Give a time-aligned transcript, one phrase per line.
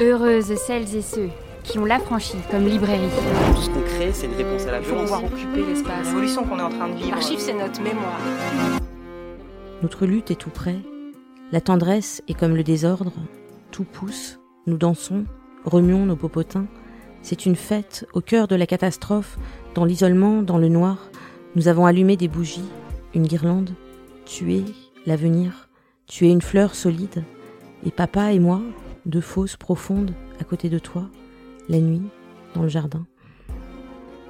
[0.00, 1.28] Heureuses celles et ceux
[1.64, 3.08] qui ont l'affranchi comme librairie.
[3.54, 5.10] Tout ce qu'on crée, c'est une réponse à la Pour violence.
[5.10, 6.06] pouvoir occuper l'espace.
[6.06, 7.10] L'évolution qu'on est en train de vivre.
[7.10, 8.20] L'archive, c'est notre mémoire.
[9.82, 10.76] Notre lutte est tout près.
[11.50, 13.12] La tendresse est comme le désordre.
[13.72, 14.38] Tout pousse.
[14.66, 15.24] Nous dansons,
[15.64, 16.66] remuons nos popotins.
[17.22, 19.36] C'est une fête au cœur de la catastrophe,
[19.74, 21.10] dans l'isolement, dans le noir.
[21.56, 22.68] Nous avons allumé des bougies,
[23.14, 23.70] une guirlande.
[24.26, 24.64] Tu es
[25.06, 25.68] l'avenir.
[26.06, 27.24] Tu es une fleur solide.
[27.84, 28.60] Et papa et moi,
[29.08, 31.08] deux fosses profondes à côté de toi,
[31.68, 32.02] la nuit,
[32.54, 33.06] dans le jardin.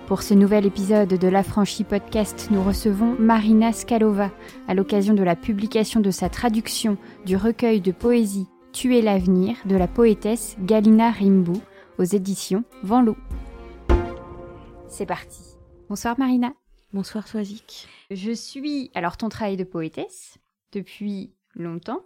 [0.06, 4.30] Pour ce nouvel épisode de l'Affranchi Podcast, nous recevons Marina Skalova
[4.66, 6.96] à l'occasion de la publication de sa traduction
[7.26, 11.58] du recueil de poésie Tuer l'avenir de la poétesse Galina Rimbu
[11.98, 13.16] aux éditions Venlou.
[14.88, 15.42] C'est parti.
[15.88, 16.52] Bonsoir Marina.
[16.92, 17.88] Bonsoir Soisic.
[18.10, 20.38] Je suis alors ton travail de poétesse
[20.72, 22.02] depuis longtemps,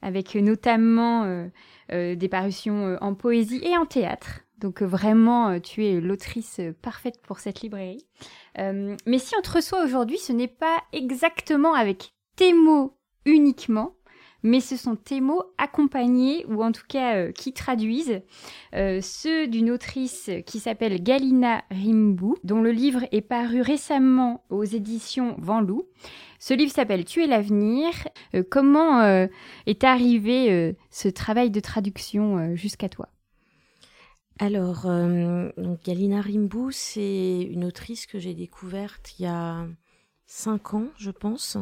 [0.00, 1.46] avec notamment euh,
[1.92, 4.40] euh, des parutions euh, en poésie et en théâtre.
[4.58, 8.06] Donc vraiment, tu es l'autrice parfaite pour cette librairie.
[8.56, 13.96] Mais si on te reçoit aujourd'hui, ce n'est pas exactement avec tes mots uniquement,
[14.44, 18.22] mais ce sont tes mots accompagnés, ou en tout cas qui traduisent,
[18.72, 25.34] ceux d'une autrice qui s'appelle Galina Rimbu, dont le livre est paru récemment aux éditions
[25.38, 25.88] Venlou.
[26.42, 27.92] Ce livre s'appelle Tu es l'avenir.
[28.34, 29.28] Euh, comment euh,
[29.66, 33.08] est arrivé euh, ce travail de traduction jusqu'à toi?
[34.40, 34.86] Alors,
[35.84, 39.68] Galina Rimbu, c'est une autrice que j'ai découverte il y a
[40.26, 41.58] cinq ans, je pense.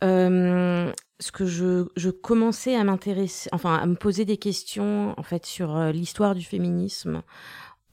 [0.00, 5.44] Ce que je, je commençais à m'intéresser, enfin à me poser des questions en fait
[5.44, 7.22] sur l'histoire du féminisme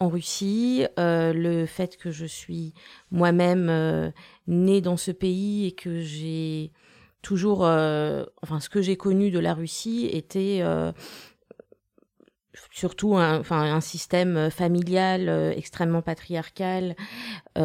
[0.01, 2.73] en Russie, euh, le fait que je suis
[3.11, 4.09] moi-même euh,
[4.47, 6.71] née dans ce pays et que j'ai
[7.21, 10.63] toujours, euh, enfin ce que j'ai connu de la Russie était
[12.71, 16.95] surtout un, enfin, un système familial extrêmement patriarcal
[17.55, 17.59] et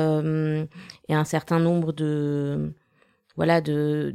[1.14, 2.74] un certain nombre de
[3.36, 4.14] voilà de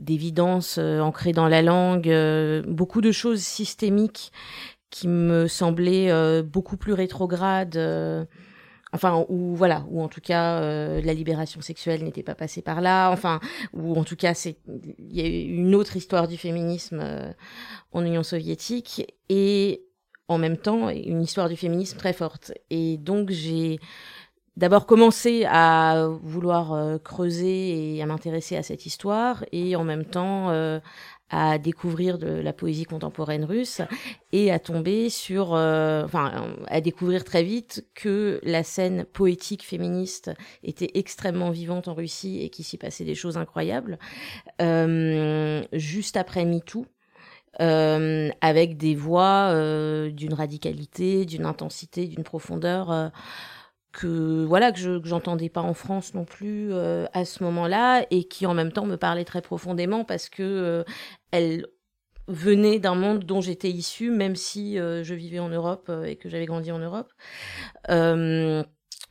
[1.02, 2.14] ancrées dans la langue,
[2.68, 4.32] beaucoup de choses systémiques
[4.92, 7.78] qui me semblaient euh, beaucoup plus rétrogrades.
[7.78, 8.26] euh,
[8.94, 12.82] Enfin, ou voilà, ou en tout cas, euh, la libération sexuelle n'était pas passée par
[12.82, 13.10] là.
[13.12, 13.40] Enfin,
[13.74, 14.58] ou en tout cas, c'est
[15.00, 17.32] il y a eu une autre histoire du féminisme euh,
[17.94, 19.86] en Union soviétique et
[20.28, 22.52] en même temps une histoire du féminisme très forte.
[22.70, 23.80] Et donc j'ai
[24.58, 30.06] d'abord commencé à vouloir euh, creuser et à m'intéresser à cette histoire et en même
[30.06, 30.80] temps euh,
[31.32, 33.82] à découvrir de la poésie contemporaine russe
[34.34, 40.32] et à tomber sur, euh, enfin, à découvrir très vite que la scène poétique féministe
[40.64, 43.98] était extrêmement vivante en Russie et qu'il s'y passait des choses incroyables.
[44.62, 46.86] Euh, juste après MeToo,
[47.60, 53.10] euh, avec des voix euh, d'une radicalité, d'une intensité, d'une profondeur euh,
[53.92, 58.24] que voilà que je j'entendais pas en France non plus euh, à ce moment-là et
[58.24, 60.84] qui en même temps me parlait très profondément parce que euh,
[61.32, 61.68] elle
[62.28, 66.16] venait d'un monde dont j'étais issue même si euh, je vivais en Europe euh, et
[66.16, 67.12] que j'avais grandi en Europe.
[67.90, 68.64] Euh,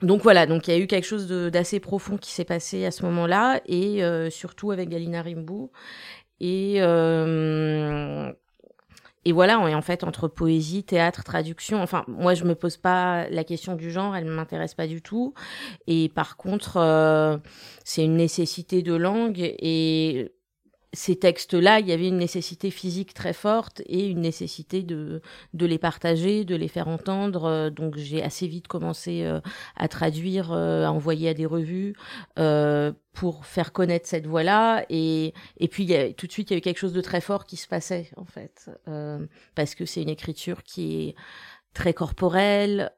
[0.03, 2.91] donc voilà, donc il y a eu quelque chose d'assez profond qui s'est passé à
[2.91, 5.69] ce moment-là et euh, surtout avec Galina Rimbu
[6.41, 8.33] et euh,
[9.27, 13.29] et voilà, et en fait, entre poésie, théâtre, traduction, enfin, moi, je me pose pas
[13.29, 15.35] la question du genre, elle ne m'intéresse pas du tout.
[15.87, 17.37] Et par contre, euh,
[17.85, 20.33] c'est une nécessité de langue et
[20.93, 25.23] ces textes-là, il y avait une nécessité physique très forte et une nécessité de,
[25.55, 27.45] de les partager, de les faire entendre.
[27.45, 29.41] Euh, Donc, j'ai assez vite commencé euh,
[29.77, 31.95] à traduire, euh, à envoyer à des revues
[33.13, 34.85] pour faire connaître cette voix-là.
[34.89, 37.45] Et, et puis, tout de suite, il y a eu quelque chose de très fort
[37.45, 38.71] qui se passait, en fait,
[39.55, 41.15] parce que c'est une écriture qui est
[41.75, 42.93] très corporelle,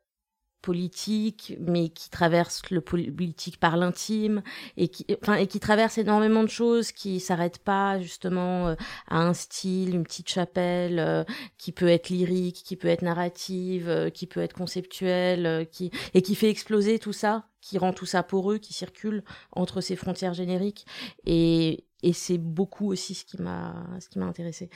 [0.62, 4.42] politique, mais qui traverse le politique par l'intime
[4.76, 8.74] et qui, enfin, et qui traverse énormément de choses, qui s'arrête pas justement euh,
[9.08, 11.24] à un style, une petite chapelle, euh,
[11.58, 16.22] qui peut être lyrique, qui peut être narrative, euh, qui peut être conceptuelle, qui et
[16.22, 20.34] qui fait exploser tout ça, qui rend tout ça poreux, qui circule entre ces frontières
[20.34, 20.86] génériques
[21.26, 24.70] et et c'est beaucoup aussi ce qui m'a ce qui m'a intéressé.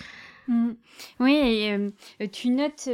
[0.49, 0.73] Mm.
[1.21, 1.35] Oui,
[2.21, 2.89] et tu notes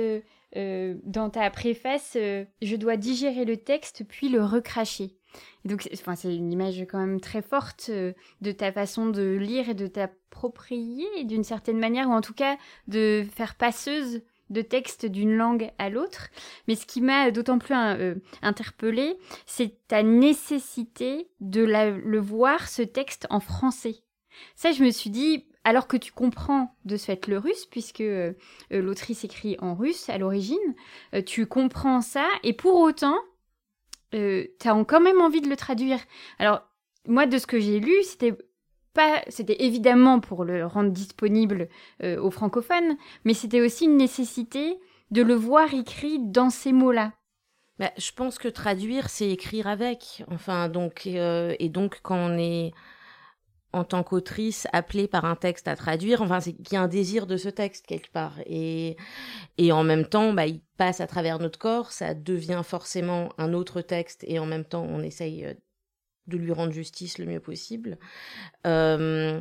[0.57, 5.17] euh, dans ta préface, euh, je dois digérer le texte puis le recracher.
[5.65, 8.13] Et donc, c'est- une image quand même très forte euh,
[8.43, 12.57] de ta façon de lire et de t'approprier d'une certaine manière, ou en tout cas
[12.89, 16.29] de faire passeuse de texte d'une langue à l'autre.
[16.69, 19.17] Mais ce qui m'a d'autant plus euh, interpellée,
[19.47, 23.97] c'est ta nécessité de le voir, ce texte, en français.
[24.55, 28.01] Ça, je me suis dit, alors que tu comprends de ce fait le russe, puisque
[28.01, 28.33] euh,
[28.71, 30.59] l'autrice écrit en russe à l'origine,
[31.27, 33.17] tu comprends ça, et pour autant,
[34.13, 35.99] tu as quand même envie de le traduire.
[36.39, 36.63] Alors,
[37.07, 38.37] moi, de ce que j'ai lu, c'était
[38.93, 41.69] pas, c'était évidemment pour le rendre disponible
[42.03, 44.79] aux francophones, mais c'était aussi une nécessité
[45.13, 47.13] de le voir écrit dans ces mots-là.
[47.79, 50.25] Bah, je pense que traduire, c'est écrire avec.
[50.31, 52.73] Enfin, donc, euh, et donc, quand on est
[53.73, 56.89] en tant qu'autrice appelée par un texte à traduire, enfin, c'est qu'il y a un
[56.89, 58.39] désir de ce texte quelque part.
[58.47, 58.97] Et,
[59.59, 63.53] et en même temps, bah, il passe à travers notre corps, ça devient forcément un
[63.55, 65.55] autre texte, et en même temps, on essaye euh,
[66.27, 67.99] de lui rendre justice le mieux possible.
[68.67, 69.41] Euh,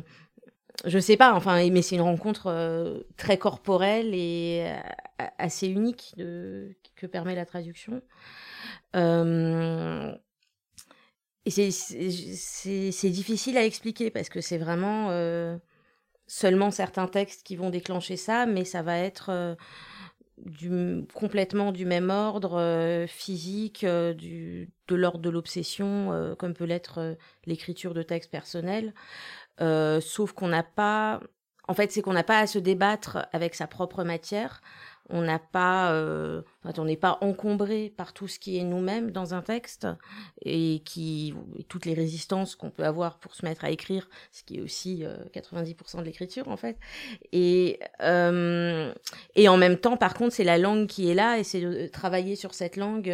[0.84, 6.14] je sais pas, enfin, mais c'est une rencontre euh, très corporelle et euh, assez unique
[6.16, 8.02] que permet la traduction.
[11.44, 15.10] Et c'est difficile à expliquer parce que c'est vraiment
[16.26, 19.56] seulement certains textes qui vont déclencher ça, mais ça va être
[20.38, 27.16] du, complètement du même ordre physique, du, de l'ordre de l'obsession, comme peut l'être
[27.46, 28.94] l'écriture de textes personnels.
[29.60, 31.20] Euh, sauf qu'on n'a pas,
[31.68, 34.60] en fait, c'est qu'on n'a pas à se débattre avec sa propre matière.
[35.08, 36.42] On n'a pas, euh,
[36.78, 39.86] on n'est pas encombré par tout ce qui est nous-mêmes dans un texte
[40.44, 41.34] et qui
[41.68, 45.04] toutes les résistances qu'on peut avoir pour se mettre à écrire, ce qui est aussi
[45.34, 46.78] 90% euh, de l'écriture en fait.
[47.32, 51.60] Et et en même temps, par contre, c'est la langue qui est là et c'est
[51.60, 53.10] de travailler sur cette langue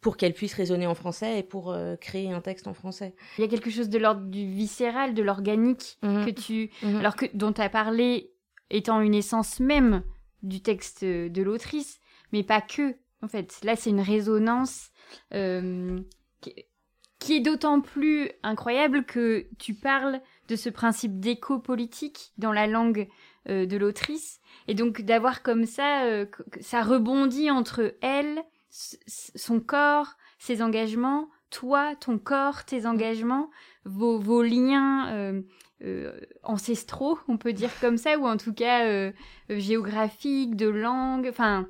[0.00, 3.14] pour qu'elle puisse résonner en français et pour euh, créer un texte en français.
[3.36, 6.26] Il y a quelque chose de l'ordre du viscéral, de l'organique mhm.
[6.26, 6.96] que tu, mhm.
[6.96, 8.30] alors que dont tu as parlé
[8.70, 10.02] étant une essence même
[10.42, 12.00] du texte de l'autrice,
[12.32, 12.94] mais pas que.
[13.22, 14.90] En fait, là c'est une résonance
[15.34, 16.00] euh,
[16.40, 22.66] qui, est d'autant plus incroyable que tu parles de ce principe d'écho politique dans la
[22.68, 23.08] langue
[23.48, 26.24] euh, de l'autrice, et donc d'avoir comme ça,
[26.60, 33.50] ça rebondit entre elle son corps, ses engagements, toi, ton corps, tes engagements,
[33.84, 35.42] vos, liens
[35.82, 39.12] euh, euh, ancestraux, on peut dire comme ça, ou en tout cas euh,
[39.48, 41.26] géographiques, de langue.
[41.28, 41.68] Enfin,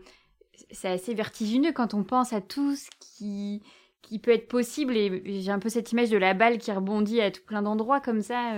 [0.70, 3.62] c'est assez vertigineux quand on pense à tout ce qui,
[4.02, 4.96] qui peut être possible.
[4.96, 8.00] Et j'ai un peu cette image de la balle qui rebondit à tout plein d'endroits
[8.00, 8.55] comme ça.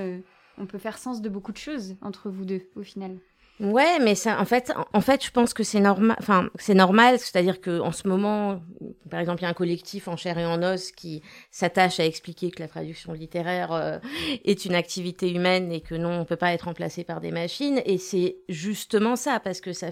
[0.59, 3.19] on peut faire sens de beaucoup de choses entre vous deux, au final.
[3.61, 6.17] Ouais, mais ça, en fait, en fait, je pense que c'est normal.
[6.19, 8.63] Enfin, c'est normal, c'est-à-dire que en ce moment,
[9.11, 11.21] par exemple, il y a un collectif en chair et en os qui
[11.51, 13.99] s'attache à expliquer que la traduction littéraire euh,
[14.47, 17.83] est une activité humaine et que non, on peut pas être remplacé par des machines.
[17.85, 19.89] Et c'est justement ça, parce que ça,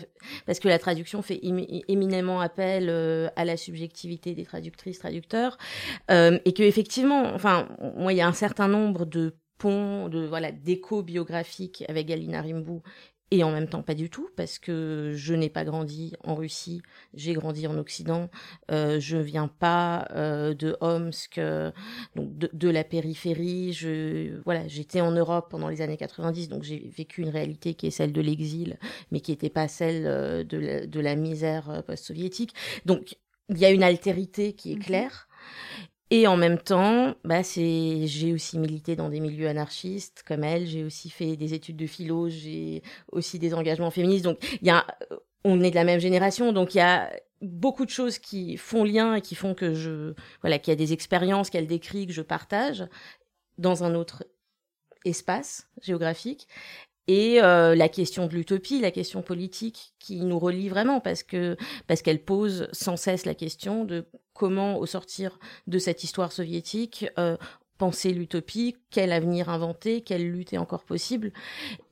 [0.47, 5.59] parce que la traduction fait éminemment appel euh, à la subjectivité des traductrices, traducteurs,
[6.11, 7.69] euh, et que effectivement, enfin,
[7.99, 12.41] moi, il y a un certain nombre de ponts, de voilà, d'échos biographiques avec Galina
[12.41, 12.83] Rimbaud
[13.31, 16.83] et en même temps pas du tout parce que je n'ai pas grandi en Russie,
[17.15, 18.31] j'ai grandi en Occident,
[18.71, 21.71] euh, je viens pas euh, de Omsk, euh,
[22.17, 26.91] donc de, la périphérie, je voilà, j'étais en Europe pendant les années 90 donc j'ai
[26.97, 28.79] vécu une réalité qui est celle de l'exil
[29.11, 32.55] mais qui n'était pas celle euh, de la, de la misère post-soviétique.
[32.87, 33.17] Donc
[33.49, 35.29] il y a une altérité qui est mmh claire
[36.11, 40.67] et en même temps, bah c'est, j'ai aussi milité dans des milieux anarchistes comme elle.
[40.67, 42.29] J'ai aussi fait des études de philo.
[42.29, 42.83] J'ai
[43.13, 44.25] aussi des engagements féministes.
[44.25, 44.87] Donc, il y a,
[45.45, 46.53] on est de la même génération.
[46.53, 47.13] Donc, il y a
[47.43, 50.77] beaucoup de choses qui font lien et qui font que je, voilà, qu'il y a
[50.77, 52.87] des expériences qu'elle décrit que je partage
[53.59, 54.25] dans un autre
[55.05, 56.49] espace géographique
[57.09, 61.57] et euh, la question de l'utopie, la question politique qui nous relie vraiment parce que
[61.87, 67.07] parce qu'elle pose sans cesse la question de comment au sortir de cette histoire soviétique
[67.19, 67.39] euh,
[67.79, 71.33] penser l'utopie, quel avenir inventer, quelle lutte est encore possible.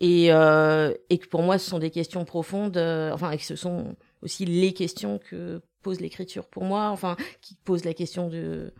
[0.00, 3.56] Et euh, et que pour moi ce sont des questions profondes enfin et que ce
[3.56, 8.74] sont aussi les questions que pose l'écriture pour moi enfin qui pose la question de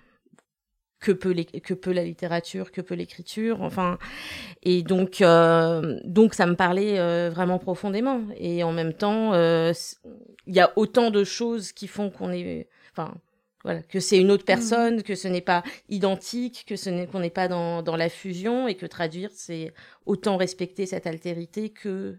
[1.00, 3.98] que peut, les, que peut la littérature, que peut l'écriture, enfin,
[4.62, 8.22] et donc, euh, donc ça me parlait euh, vraiment profondément.
[8.36, 9.72] Et en même temps, euh,
[10.46, 13.14] il y a autant de choses qui font qu'on est, enfin,
[13.62, 14.46] voilà, que c'est une autre mmh.
[14.46, 18.08] personne, que ce n'est pas identique, que ce n'est qu'on n'est pas dans, dans la
[18.08, 19.74] fusion, et que traduire, c'est
[20.06, 22.16] autant respecter cette altérité que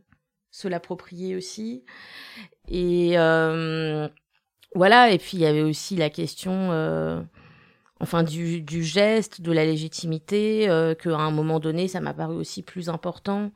[0.51, 1.83] se l'approprier aussi.
[2.69, 3.15] Et
[4.75, 7.27] voilà, et puis il y avait aussi la question
[7.99, 12.35] enfin du, du, geste, de la légitimité, euh, qu'à un moment donné, ça m'a paru
[12.35, 13.51] aussi plus important,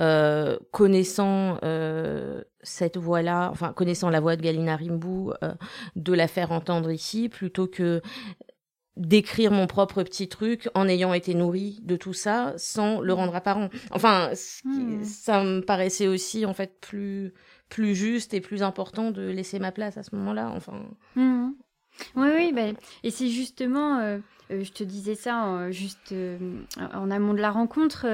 [0.00, 5.52] euh, connaissant euh, cette voix-là, enfin connaissant la voix de Galina Rimbaud, euh,
[5.94, 8.00] de la faire entendre ici, plutôt que
[8.96, 13.34] d'écrire mon propre petit truc en ayant été nourrie de tout ça sans le rendre
[13.34, 13.68] apparent.
[13.90, 14.30] Enfin,
[14.64, 15.04] hmm.
[15.04, 17.34] ça me paraissait aussi en fait plus
[17.68, 20.50] plus juste et plus important de laisser ma place à ce moment-là.
[20.56, 20.82] Enfin.
[21.14, 21.50] Hmm.
[22.16, 24.18] Oui, oui, bah, et c'est justement, euh,
[24.50, 26.38] euh, je te disais ça juste euh,
[26.92, 28.06] en amont de la rencontre,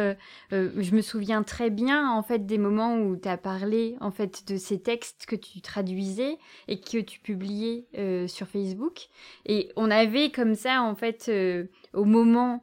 [0.50, 4.46] je me souviens très bien en fait des moments où tu as parlé en fait
[4.46, 6.38] de ces textes que tu traduisais
[6.68, 7.86] et que tu publiais
[8.28, 9.06] sur Facebook.
[9.46, 11.30] Et on avait comme ça en fait
[11.92, 12.62] au moment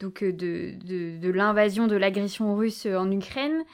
[0.00, 3.64] donc de, de, de l'invasion de l'agression russe en Ukraine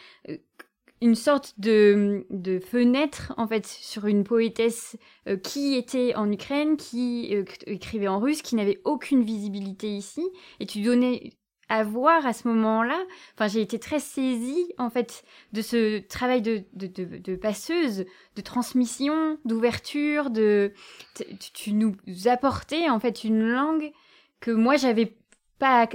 [1.01, 4.97] une sorte de, de, fenêtre en fait sur une poétesse
[5.29, 10.27] euh, qui était en Ukraine, qui euh, écrivait en russe, qui n'avait aucune visibilité ici,
[10.61, 11.33] et tu donnais
[11.69, 12.99] à voir à ce moment-là.
[13.35, 18.41] Enfin, j'ai été très saisie en fait de ce travail de, de, de, passeuse, de
[18.41, 20.73] transmission, d'ouverture, de
[21.53, 21.95] tu nous
[22.27, 23.93] apportais en fait une langue
[24.41, 25.17] que moi j'avais
[25.59, 25.89] pas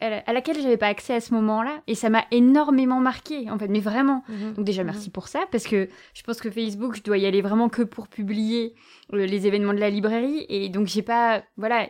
[0.00, 3.68] à laquelle j'avais pas accès à ce moment-là et ça m'a énormément marqué en fait
[3.68, 4.54] mais vraiment mhm.
[4.54, 5.12] donc déjà merci mhm.
[5.12, 8.08] pour ça parce que je pense que Facebook je dois y aller vraiment que pour
[8.08, 8.74] publier
[9.12, 11.88] euh, les événements de la librairie et donc j'ai pas voilà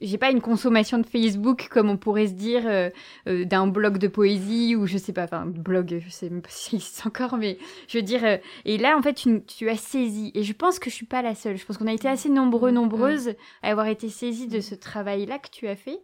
[0.00, 2.90] j'ai pas une consommation de Facebook comme on pourrait se dire euh,
[3.28, 6.48] euh, d'un blog de poésie ou je sais pas, enfin blog, je sais même pas
[6.52, 8.24] si existe encore, mais je veux dire.
[8.64, 10.32] et là, en fait, tu, tu, as saisi.
[10.34, 11.56] Et je pense que je suis pas la seule.
[11.56, 12.76] Je pense qu'on a été assez nombreux, mhm.
[12.76, 16.00] nombreuses à avoir été saisis de ce travail-là que tu as fait.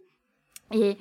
[0.73, 0.97] Et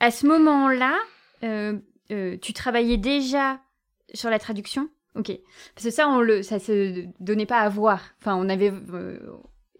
[0.00, 0.98] à ce moment-là,
[1.44, 1.78] euh,
[2.10, 3.60] euh, tu travaillais déjà
[4.12, 4.88] sur la traduction?
[5.14, 5.32] Ok.
[5.74, 8.02] Parce que ça, on le, ça se donnait pas à voir.
[8.20, 8.72] Enfin, on avait.
[8.92, 9.18] Euh,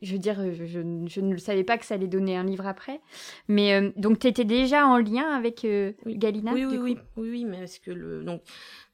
[0.03, 0.81] je veux dire, je,
[1.21, 3.01] ne savais pas que ça allait donner un livre après.
[3.49, 5.67] Mais donc, tu étais déjà en lien avec
[6.07, 8.23] Galina oui, oui, oui, oui, oui, mais parce que le.
[8.23, 8.43] Donc,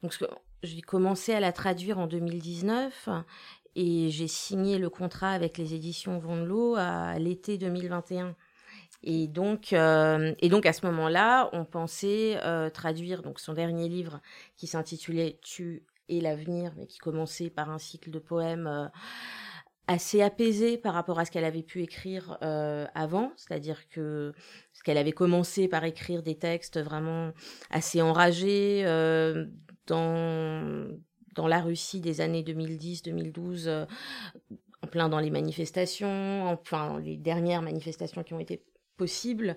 [0.01, 0.13] donc
[0.63, 3.09] j'ai commencé à la traduire en 2019
[3.75, 8.35] et j'ai signé le contrat avec les éditions Vondelot à l'été 2021.
[9.03, 13.89] Et donc, euh, et donc à ce moment-là, on pensait euh, traduire donc son dernier
[13.89, 14.21] livre
[14.55, 18.87] qui s'intitulait Tu et l'avenir, mais qui commençait par un cycle de poèmes euh,
[19.87, 22.37] assez apaisé par rapport à ce qu'elle avait pu écrire
[22.95, 24.33] avant, c'est-à-dire que
[24.71, 27.33] ce qu'elle avait commencé par écrire des textes vraiment
[27.69, 28.85] assez enragés
[29.87, 30.87] dans
[31.35, 33.85] dans la Russie des années 2010-2012
[34.81, 38.63] en plein dans les manifestations, enfin les dernières manifestations qui ont été
[38.97, 39.55] possible,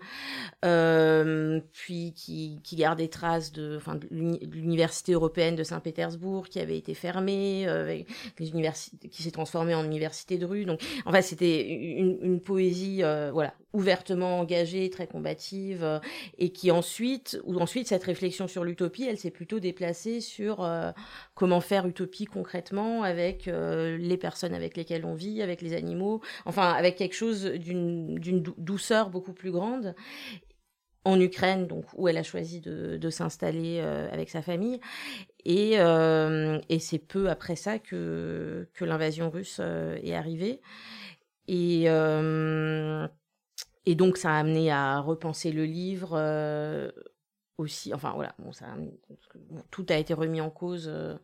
[0.65, 3.79] euh, puis qui, garde des traces de,
[4.11, 8.03] l'université européenne de Saint-Pétersbourg qui avait été fermée, euh,
[8.37, 10.65] qui s'est transformée en université de rue.
[10.65, 15.99] Donc, en c'était une, une, poésie, euh, voilà, ouvertement engagée, très combative, euh,
[16.39, 20.93] et qui ensuite, ou ensuite cette réflexion sur l'utopie, elle s'est plutôt déplacée sur euh,
[21.35, 26.23] comment faire utopie concrètement avec euh, les personnes avec lesquelles on vit, avec les animaux,
[26.47, 28.19] enfin avec quelque chose d'une
[28.57, 29.95] douceur beaucoup plus grande
[31.05, 34.81] en Ukraine, donc où elle a choisi de, de s'installer avec sa famille.
[35.45, 40.61] Et, et c'est peu après ça que, que l'invasion russe est arrivée.
[41.47, 41.87] Et,
[43.87, 46.91] et donc, ça a amené à repenser le livre euh,
[47.57, 47.95] aussi.
[47.95, 48.35] Enfin, voilà,
[49.71, 51.17] tout a été remis en cause euh,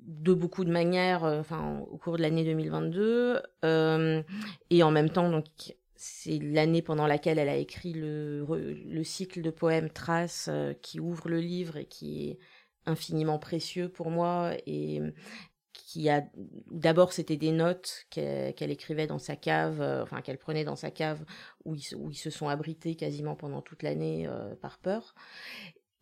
[0.00, 3.40] de beaucoup de manières euh, enfin, au cours de l'année 2022.
[4.70, 5.46] et en même temps, donc,
[5.96, 10.50] c'est l'année pendant laquelle elle a écrit le, le cycle de poèmes Traces
[10.82, 12.38] qui ouvre le livre et qui est
[12.84, 14.52] infiniment précieux pour moi
[15.72, 16.24] qui a
[16.70, 20.90] d'abord c'était des notes qu'elle écrivait dans sa cave, euh, enfin qu'elle prenait dans sa
[20.90, 21.24] cave
[21.64, 25.14] où ils, où ils se sont abrités quasiment pendant toute l'année euh, par peur.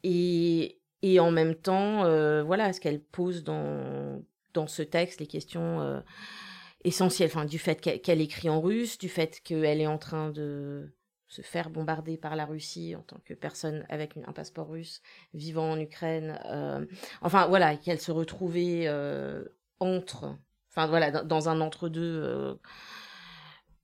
[0.02, 4.22] Et, et en même temps, euh, voilà, ce qu'elle pose dans,
[4.54, 6.02] dans ce texte, les questions
[6.84, 10.94] essentielles, enfin du fait qu'elle écrit en russe, du fait qu'elle est en train de
[11.28, 15.00] se faire bombarder par la Russie en tant que personne avec un passeport russe
[15.32, 16.40] vivant en Ukraine.
[17.20, 18.88] enfin voilà, qu'elle se retrouvait
[19.80, 20.36] entre,
[20.70, 22.54] enfin voilà, dans, un entre-deux euh,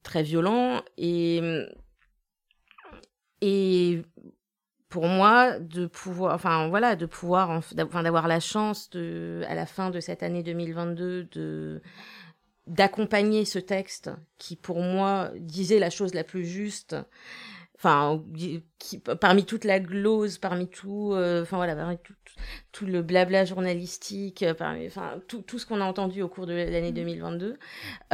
[0.02, 0.82] très violent.
[0.96, 1.40] Et,
[3.40, 4.02] et
[4.88, 9.66] pour moi, de pouvoir, enfin voilà, de pouvoir, enfin d'avoir la chance de, à la
[9.66, 11.82] fin de cette année 2022, de
[12.66, 16.96] d'accompagner ce texte qui pour moi disait la chose la plus juste
[17.76, 18.22] enfin
[19.20, 21.98] parmi toute la glose parmi tout euh, enfin voilà parmi
[22.72, 26.46] tout, le blabla journalistique euh, parmi enfin tout, tout ce qu'on a entendu au cours
[26.46, 27.56] de l'année 2022 mmh.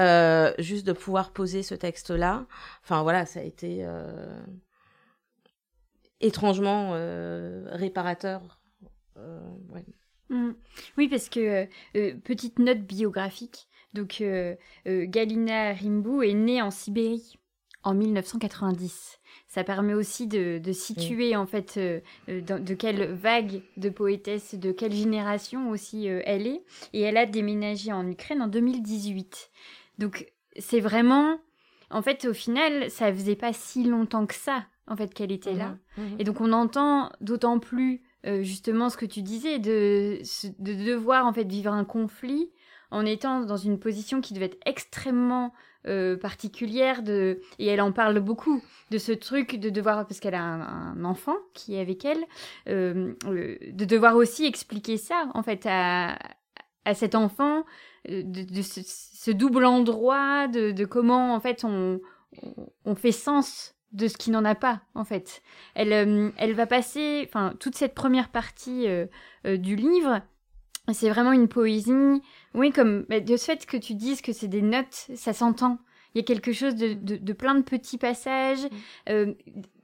[0.00, 2.46] euh, juste de pouvoir poser ce texte là
[2.82, 3.86] enfin voilà ça a été
[6.20, 6.92] étrangement
[7.72, 8.60] réparateur
[10.28, 10.50] mmh.
[10.98, 11.68] oui parce que
[12.20, 14.22] petite note biographique Donc
[14.86, 17.38] Galina Rimbu est née en Sibérie
[17.84, 19.18] en 1990.
[19.52, 21.78] Ça permet aussi de, situer en fait
[22.26, 26.62] de quelle vague de poétesse, de quelle génération aussi elle est.
[26.94, 29.50] Et elle a déménagé en Ukraine en 2018.
[29.98, 30.26] Donc
[30.58, 31.38] c'est vraiment,
[31.90, 35.52] en fait, au final, ça faisait pas si longtemps que ça, en fait, qu'elle était
[35.52, 35.76] là.
[35.98, 36.16] Mmh, mmh.
[36.18, 40.22] Et donc on entend d'autant plus euh, justement ce que tu disais, de,
[40.60, 42.50] de devoir en fait vivre un conflit
[42.90, 45.52] en étant dans une position qui devait être extrêmement
[45.86, 50.34] euh, particulière de et elle en parle beaucoup de ce truc de devoir parce qu'elle
[50.34, 52.24] a un, enfant qui est avec elle
[52.68, 56.18] euh, de devoir aussi expliquer ça en fait à,
[56.84, 57.64] à cet enfant
[58.08, 62.00] de, ce, double endroit, de, comment en fait on,
[62.84, 65.42] on fait sens de ce qui n'en a pas en fait.
[65.74, 69.06] Elle, euh, elle va passer, enfin toute cette première partie euh,
[69.46, 70.22] euh, du livre,
[70.92, 72.22] c'est vraiment une poésie.
[72.54, 75.78] Oui, comme bah, de ce fait que tu dises que c'est des notes, ça s'entend.
[76.14, 78.68] Il y a quelque chose de, de, plein de petits passages,
[79.08, 79.32] mm.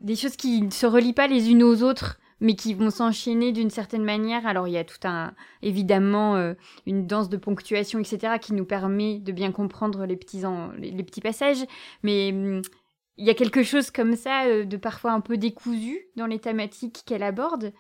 [0.01, 3.53] des choses qui ne se relient pas les unes aux autres mais qui vont s'enchaîner
[3.53, 4.47] d'une certaine manière.
[4.47, 6.55] Alors il y a tout un, évidemment, euh,
[6.87, 10.43] une danse de ponctuation, etc., qui nous permet de bien comprendre les petits,
[10.79, 11.65] les, petits passages,
[12.03, 12.63] mais hum,
[13.17, 16.39] il y a quelque chose comme ça euh, de parfois un peu décousu dans les
[16.39, 17.73] thématiques qu'elle aborde,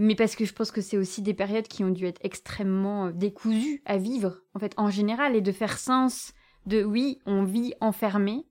[0.00, 3.06] mais parce que je pense que c'est aussi des périodes qui ont dû être extrêmement
[3.06, 6.32] euh, décousues à vivre, en fait, en général, et de faire sens
[6.64, 8.46] de oui, on vit enfermé,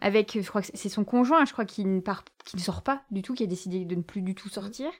[0.00, 3.02] avec, je crois que c'est son conjoint, je crois, qui ne, part, ne sort pas
[3.10, 4.90] du tout, qui a décidé de ne plus du tout sortir.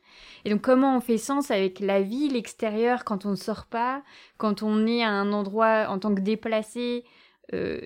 [0.45, 4.03] Et donc, comment on fait sens avec la vie, l'extérieur, quand on ne sort pas,
[4.39, 7.05] quand on est à un endroit en tant que déplacé,
[7.53, 7.81] euh,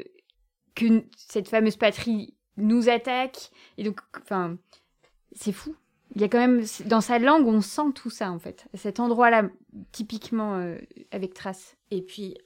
[0.74, 3.50] que cette fameuse patrie nous attaque?
[3.76, 4.56] Et donc, enfin,
[5.32, 5.76] c'est fou.
[6.16, 8.66] Il y a quand même, dans sa langue, on sent tout ça, en fait.
[8.72, 9.50] Cet endroit-là,
[9.92, 10.78] typiquement euh,
[11.10, 11.76] avec Trace.
[11.90, 12.38] Et puis,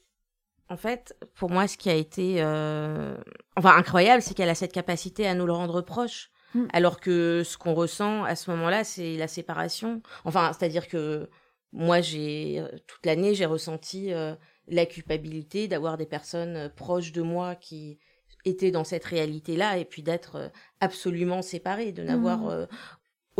[0.69, 3.17] en fait, pour moi, ce qui a été euh,
[3.55, 6.33] enfin incroyable, c'est qu'elle a cette capacité à nous le rendre proche.
[6.55, 6.65] Mm.
[6.73, 10.03] Alors que ce qu'on ressent à ce moment-là, c'est la séparation.
[10.25, 11.31] Enfin, c'est-à-dire que
[11.73, 14.35] moi, j'ai toute l'année, j'ai ressenti euh,
[14.67, 18.00] la culpabilité d'avoir des personnes proches de moi qui
[18.45, 22.67] étaient dans cette réalité-là et puis d'être absolument séparées, de n'avoir mm.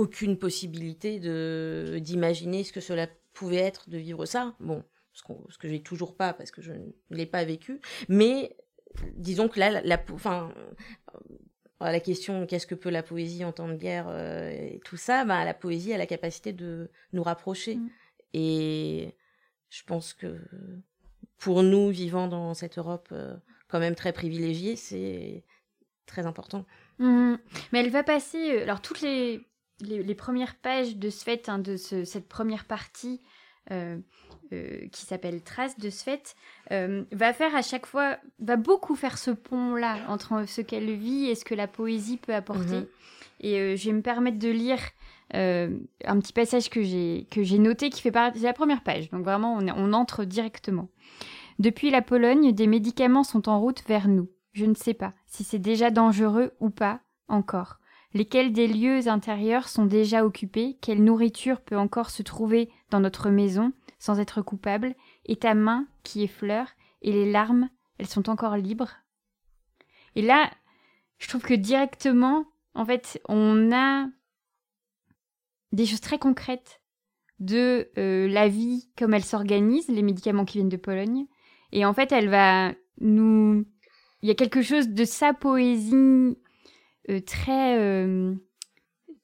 [0.01, 4.57] Aucune possibilité de d'imaginer ce que cela pouvait être de vivre ça.
[4.59, 4.83] Bon,
[5.13, 7.81] ce, ce que j'ai toujours pas parce que je ne l'ai pas vécu.
[8.09, 8.57] Mais
[9.15, 10.53] disons que là, la, enfin,
[11.15, 14.97] euh, la question qu'est-ce que peut la poésie en temps de guerre euh, et tout
[14.97, 17.77] ça, bah, la poésie a la capacité de nous rapprocher.
[17.77, 17.91] Mm.
[18.33, 19.17] Et
[19.69, 20.41] je pense que
[21.37, 23.37] pour nous, vivant dans cette Europe euh,
[23.69, 25.45] quand même très privilégiée, c'est
[26.07, 26.65] très important.
[26.99, 27.35] Mm.
[27.73, 29.47] Mais elle va passer, alors toutes les,
[29.81, 33.21] les, premières pages de ce fait, hein, de cette première partie,
[34.53, 36.35] euh, qui s'appelle Trace de ce fait,
[36.73, 41.27] euh, va faire à chaque fois, va beaucoup faire ce pont-là entre ce qu'elle vit
[41.27, 42.81] et ce que la poésie peut apporter.
[42.81, 42.87] Mhm.
[43.43, 44.81] Et euh, je vais me permettre de lire
[45.33, 49.09] un petit passage que j'ai que j'ai noté qui fait partie de la première page.
[49.11, 50.89] Donc vraiment, on, on entre directement.
[51.61, 54.29] Depuis la Pologne, des médicaments sont en route vers nous.
[54.53, 57.79] Je ne sais pas si c'est déjà dangereux ou pas encore.
[58.13, 63.31] Lesquels des lieux intérieurs sont déjà occupés Quelle nourriture peut encore se trouver dans notre
[63.31, 64.95] maison sans être coupable,
[65.27, 66.69] et ta main qui effleure,
[67.03, 67.69] et les larmes,
[67.99, 68.97] elles sont encore libres.
[70.17, 70.51] Et là,
[71.19, 74.09] je trouve que directement, en fait, on a
[75.73, 76.81] des choses très concrètes
[77.39, 81.27] de euh, la vie, comme elle s'organise, les médicaments qui viennent de Pologne.
[81.73, 83.67] Et en fait, elle va nous...
[84.23, 86.37] Il y a quelque chose de sa poésie
[87.19, 88.35] très euh,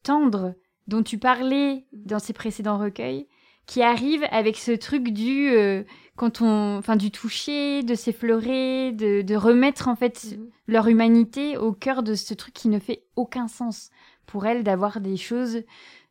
[0.03, 0.55] tendre
[0.87, 3.27] dont tu parlais dans ses précédents recueils,
[3.66, 5.83] qui arrive avec ce truc du euh,
[6.14, 10.51] quand on enfin du toucher de s'effleurer de, de remettre en fait mhm.
[10.68, 13.90] leur humanité au cœur de ce truc qui ne fait aucun sens
[14.27, 15.62] pour elle d'avoir des choses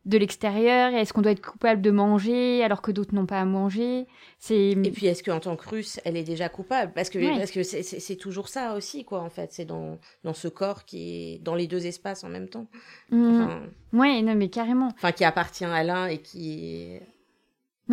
[0.06, 3.44] de l'extérieur est-ce qu'on doit être coupable de manger alors que d'autres n'ont pas à
[3.44, 4.06] manger?
[4.38, 6.92] C'est et puis est-ce qu'en tant que russe elle est déjà coupable?
[6.94, 9.52] Parce que parce que c'est toujours ça aussi quoi en fait.
[9.52, 12.68] C'est dans dans ce corps qui est dans les deux espaces en même temps.
[13.10, 13.42] Mmh.
[13.42, 14.88] enfin, ouais non mais carrément.
[14.94, 17.02] enfin qui appartient à l'un et qui est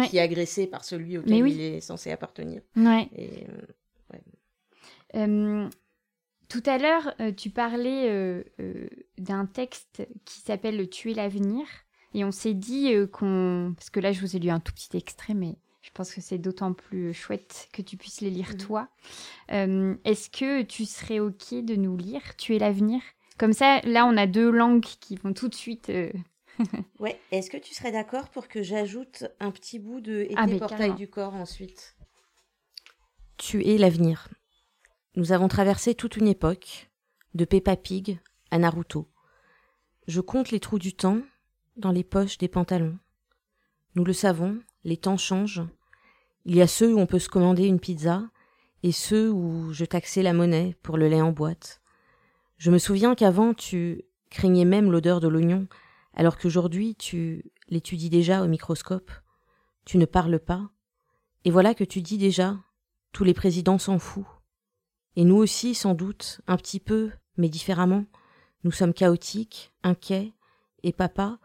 [0.07, 2.61] qui est agressé par celui auquel il est censé appartenir.
[2.75, 3.09] Ouais.
[5.15, 5.69] Euh,
[6.49, 8.43] tout à l'heure, euh, tu parlais euh,
[9.17, 11.65] d'un texte qui s'appelle Tuer l'avenir.
[12.13, 13.73] Et on s'est dit qu'on.
[13.75, 16.21] Parce que là, je vous ai lu un tout petit extrait, mais je pense que
[16.21, 18.87] c'est d'autant plus chouette que tu puisses les lire toi.
[19.49, 23.01] Est-ce que tu serais OK de nous lire Tuer l'avenir?
[23.37, 25.91] Comme ça, là, on a deux langues qui vont tout de suite
[26.99, 30.47] ouais, est-ce que tu serais d'accord pour que j'ajoute un petit bout de Été ah,
[30.59, 31.95] portail du corps ensuite?
[33.37, 34.29] Tu es l'avenir.
[35.15, 36.89] nous avons traversé toute une époque,
[37.33, 38.19] de Peppa Pig
[38.51, 39.09] à Naruto.
[40.07, 41.21] Je compte les trous du temps
[41.77, 42.97] dans les poches des pantalons.
[43.95, 45.63] Nous le savons, les temps changent.
[46.45, 48.23] Il y a ceux où on peut se commander une pizza
[48.83, 51.81] et ceux où je taxais la monnaie pour le lait en boîte.
[52.57, 55.67] Je me souviens qu'avant tu craignais même l'odeur de l'oignon,
[56.13, 59.11] alors qu'aujourd'hui tu l'étudies déjà au microscope.
[59.85, 60.69] Tu ne parles pas.
[61.45, 62.57] Et voilà que tu dis déjà
[63.11, 64.25] tous les présidents s'en foutent.
[65.15, 68.05] Et nous aussi, sans doute, un petit peu, mais différemment.
[68.63, 70.33] Nous sommes chaotiques, inquiets,
[70.83, 71.37] et papa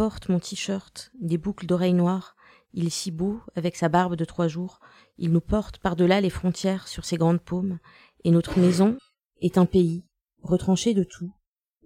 [0.00, 2.34] porte mon t-shirt, des boucles d'oreilles noires.
[2.72, 4.80] Il est si beau, avec sa barbe de trois jours.
[5.18, 7.78] Il nous porte par-delà les frontières sur ses grandes paumes.
[8.24, 8.96] Et notre maison
[9.42, 10.06] est un pays,
[10.40, 11.34] retranché de tout,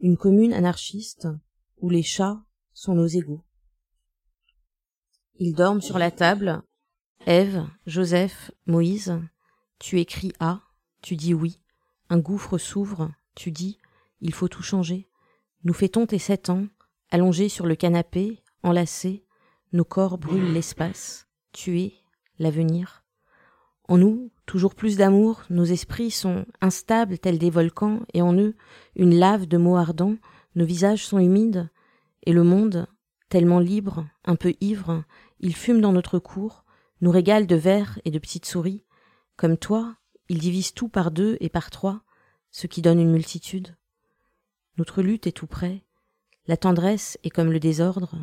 [0.00, 1.26] une commune anarchiste,
[1.78, 2.40] où les chats
[2.72, 3.42] sont nos égaux.
[5.40, 6.62] Ils dorment sur la table.
[7.26, 9.20] Ève, Joseph, Moïse.
[9.80, 10.60] Tu écris A,
[11.02, 11.58] tu dis oui.
[12.10, 13.80] Un gouffre s'ouvre, tu dis
[14.20, 15.08] il faut tout changer.
[15.64, 16.68] Nous fêtons tes sept ans,
[17.10, 19.24] allongés sur le canapé, enlacés,
[19.72, 21.26] nos corps brûlent l'espace.
[21.52, 21.94] Tu es
[22.38, 23.04] l'avenir.
[23.86, 28.54] En nous, toujours plus d'amour, nos esprits sont instables tels des volcans, et en eux,
[28.96, 30.16] une lave de mots ardents,
[30.54, 31.68] nos visages sont humides,
[32.24, 32.86] et le monde,
[33.28, 35.04] tellement libre, un peu ivre,
[35.40, 36.64] il fume dans notre cour,
[37.00, 38.84] nous régale de vers et de petites souris.
[39.36, 39.96] Comme toi,
[40.28, 42.02] il divise tout par deux et par trois,
[42.50, 43.76] ce qui donne une multitude.
[44.78, 45.83] Notre lutte est tout près,
[46.46, 48.16] la tendresse est comme le désordre,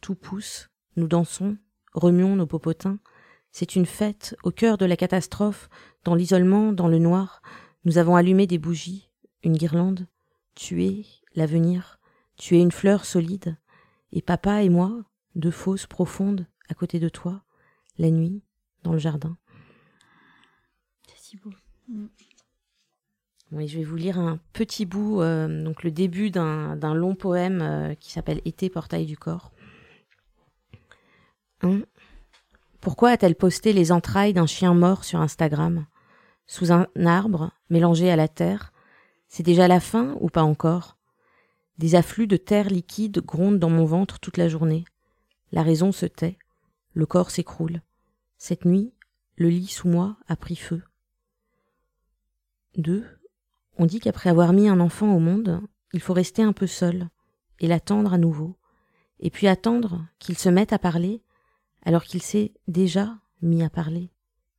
[0.00, 1.56] tout pousse, nous dansons,
[1.94, 2.98] remuons nos popotins,
[3.50, 5.68] c'est une fête au cœur de la catastrophe,
[6.04, 7.42] dans l'isolement, dans le noir,
[7.84, 9.10] nous avons allumé des bougies,
[9.42, 10.06] une guirlande,
[10.54, 11.98] tu es l'avenir,
[12.36, 13.56] tu es une fleur solide,
[14.12, 17.44] et papa et moi, deux fosses profondes à côté de toi,
[17.98, 18.42] la nuit,
[18.82, 19.36] dans le jardin.
[23.50, 27.94] Je vais vous lire un petit bout, euh, donc le début d'un long poème euh,
[27.94, 29.52] qui s'appelle Été, portail du corps.
[31.62, 31.80] Hein
[32.80, 35.86] Pourquoi a-t-elle posté les entrailles d'un chien mort sur Instagram?
[36.46, 38.72] Sous un arbre, mélangé à la terre?
[39.28, 40.98] C'est déjà la fin ou pas encore?
[41.78, 44.84] Des afflux de terre liquide grondent dans mon ventre toute la journée.
[45.52, 46.38] La raison se tait,
[46.92, 47.80] le corps s'écroule.
[48.36, 48.92] Cette nuit,
[49.36, 50.82] le lit sous moi a pris feu.
[52.76, 53.17] 2.
[53.78, 55.60] On dit qu'après avoir mis un enfant au monde,
[55.92, 57.08] il faut rester un peu seul
[57.60, 58.56] et l'attendre à nouveau,
[59.20, 61.22] et puis attendre qu'il se mette à parler
[61.84, 64.10] alors qu'il s'est déjà mis à parler.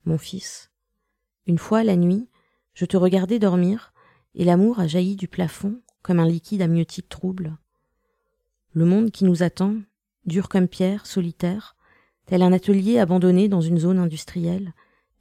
[0.05, 0.71] Mon fils.
[1.47, 2.29] Une fois la nuit,
[2.73, 3.93] je te regardais dormir,
[4.35, 7.57] et l'amour a jailli du plafond comme un liquide amniotique trouble.
[8.71, 9.75] Le monde qui nous attend,
[10.25, 11.75] dur comme pierre, solitaire,
[12.25, 14.73] tel un atelier abandonné dans une zone industrielle,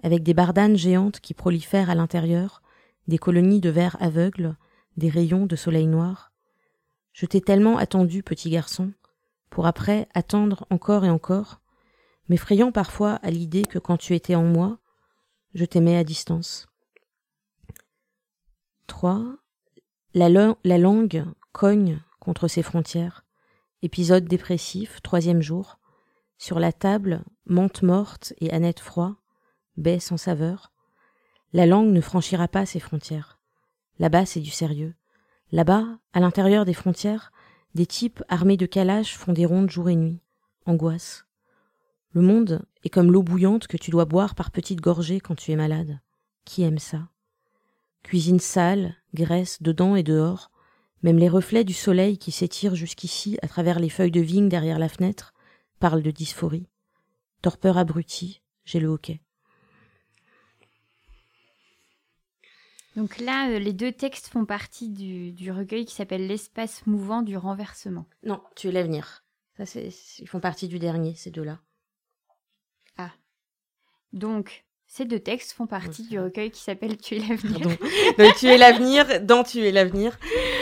[0.02, 2.62] avec des bardanes géantes qui prolifèrent à l'intérieur,
[3.08, 4.56] des colonies de vers aveugles,
[4.96, 6.32] des rayons de soleil noir.
[7.12, 8.92] Je t'ai tellement attendu, petit garçon,
[9.50, 11.60] pour après attendre encore et encore,
[12.28, 14.78] m'effrayant parfois à l'idée que quand tu étais en moi,
[15.54, 16.68] je t'aimais à distance.
[18.86, 19.36] 3.
[20.14, 20.28] La,
[20.64, 23.24] la langue cogne contre ses frontières.
[23.82, 25.78] Épisode dépressif, troisième jour.
[26.36, 29.16] Sur la table, menthe morte et Annette froid,
[29.76, 30.72] baie sans saveur.
[31.52, 33.38] La langue ne franchira pas ses frontières.
[33.98, 34.94] Là-bas, c'est du sérieux.
[35.50, 37.32] Là-bas, à l'intérieur des frontières,
[37.74, 40.20] des types armés de calages font des rondes jour et nuit.
[40.66, 41.24] Angoisse.
[42.12, 45.52] Le monde est comme l'eau bouillante que tu dois boire par petites gorgées quand tu
[45.52, 46.00] es malade.
[46.44, 47.08] Qui aime ça?
[48.02, 50.50] Cuisine sale, graisse dedans et dehors,
[51.02, 54.78] même les reflets du soleil qui s'étirent jusqu'ici à travers les feuilles de vigne derrière
[54.78, 55.32] la fenêtre
[55.78, 56.68] parlent de dysphorie.
[57.40, 59.20] Torpeur abruti, j'ai le hoquet.
[62.98, 67.36] Donc là, euh, les deux textes font partie du, recueil qui s'appelle L'espace mouvant du
[67.36, 68.06] renversement.
[68.24, 69.24] Non, tu es l'avenir.
[69.56, 71.60] Ça, c'est, ils font partie du dernier, ces deux-là.
[72.96, 73.12] Ah.
[74.12, 77.68] Donc, ces deux textes font partie du recueil qui s'appelle Tu es l'avenir.
[78.18, 80.18] Donc, Tu es l'avenir, dans Tu es l'avenir.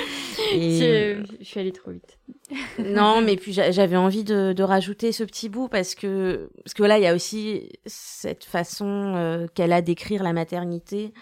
[0.52, 2.18] Je, suis allée trop vite.
[2.78, 6.84] non, mais puis j'avais envie de, de, rajouter ce petit bout parce que parce que
[6.84, 11.12] là il y a aussi cette façon euh, qu'elle a d'écrire la maternité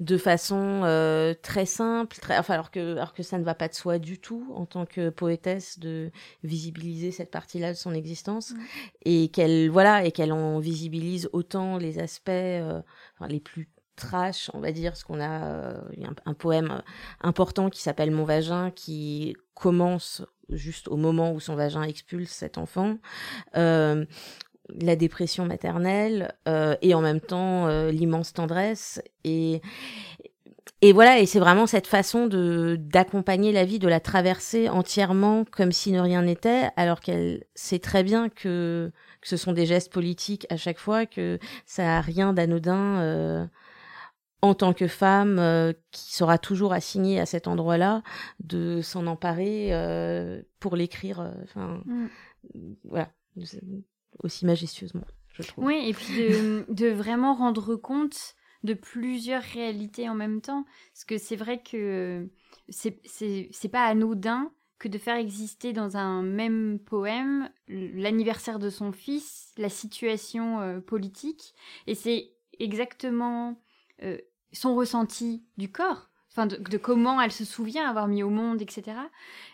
[0.00, 3.68] de façon euh, très simple, très, enfin alors que alors que ça ne va pas
[3.68, 6.10] de soi du tout en tant que poétesse de
[6.44, 8.52] visibiliser cette partie-là de son existence
[9.06, 12.82] et qu'elle voilà et qu'elle en visibilise autant les aspects euh,
[13.14, 15.80] enfin, les plus trash, on va dire, parce qu'on a euh,
[16.24, 16.82] un, poème
[17.20, 22.58] important qui s'appelle Mon vagin, qui commence juste au moment où son vagin expulse cet
[22.58, 22.98] enfant.
[23.56, 24.04] Euh,
[24.80, 29.62] la dépression maternelle euh, et en même temps l'immense tendresse et
[30.82, 35.44] et voilà, et c'est vraiment cette façon de d'accompagner la vie, de la traverser entièrement
[35.50, 39.64] comme si ne rien n'était, alors qu'elle sait très bien que, que, ce sont des
[39.64, 43.46] gestes politiques à chaque fois, que ça a rien d'anodin euh,
[44.42, 48.02] en tant que femme euh, qui sera toujours assignée à cet endroit-là,
[48.40, 51.20] de s'en emparer euh, pour l'écrire.
[51.20, 52.06] Euh, enfin, mm.
[52.84, 53.10] voilà,
[54.22, 55.64] aussi majestueusement, je trouve.
[55.64, 60.64] Oui, et puis de, de vraiment rendre compte de plusieurs réalités en même temps.
[60.92, 62.28] Parce que c'est vrai que
[62.68, 69.52] c'est pas anodin que de faire exister dans un même poème l'anniversaire de son fils,
[69.56, 71.54] la situation euh, politique,
[71.86, 73.58] et c'est exactement
[74.02, 74.18] euh,
[74.52, 78.98] son ressenti du corps, enfin de, comment elle se souvient avoir mis au monde, etc.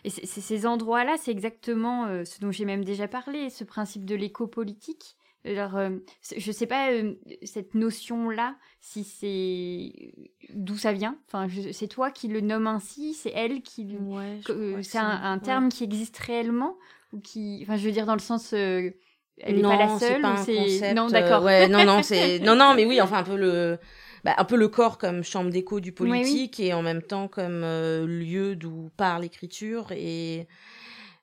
[0.03, 4.05] Et c'est ces endroits-là, c'est exactement euh, ce dont j'ai même déjà parlé, ce principe
[4.05, 5.89] de l'éco politique, alors, euh,
[6.37, 10.13] je sais pas euh, cette notion-là, si c'est
[10.53, 11.17] d'où ça vient.
[11.27, 13.97] Enfin, c'est toi qui le nomme ainsi, c'est elle qui.
[13.99, 16.77] Ouais, euh, c'est un, terme qui existe réellement
[17.11, 17.59] ou qui.
[17.63, 18.53] Enfin, je veux dire dans le sens.
[18.53, 18.93] elle
[19.41, 20.21] n'est pas la seule.
[20.21, 21.43] Pas un non, d'accord.
[21.43, 23.79] ouais, non, non, c'est non, non, mais oui, enfin un peu le.
[24.23, 27.61] Bah, un peu le corps comme chambre d'écho du politique et en même temps comme
[27.61, 30.47] lieu d'où part l'écriture et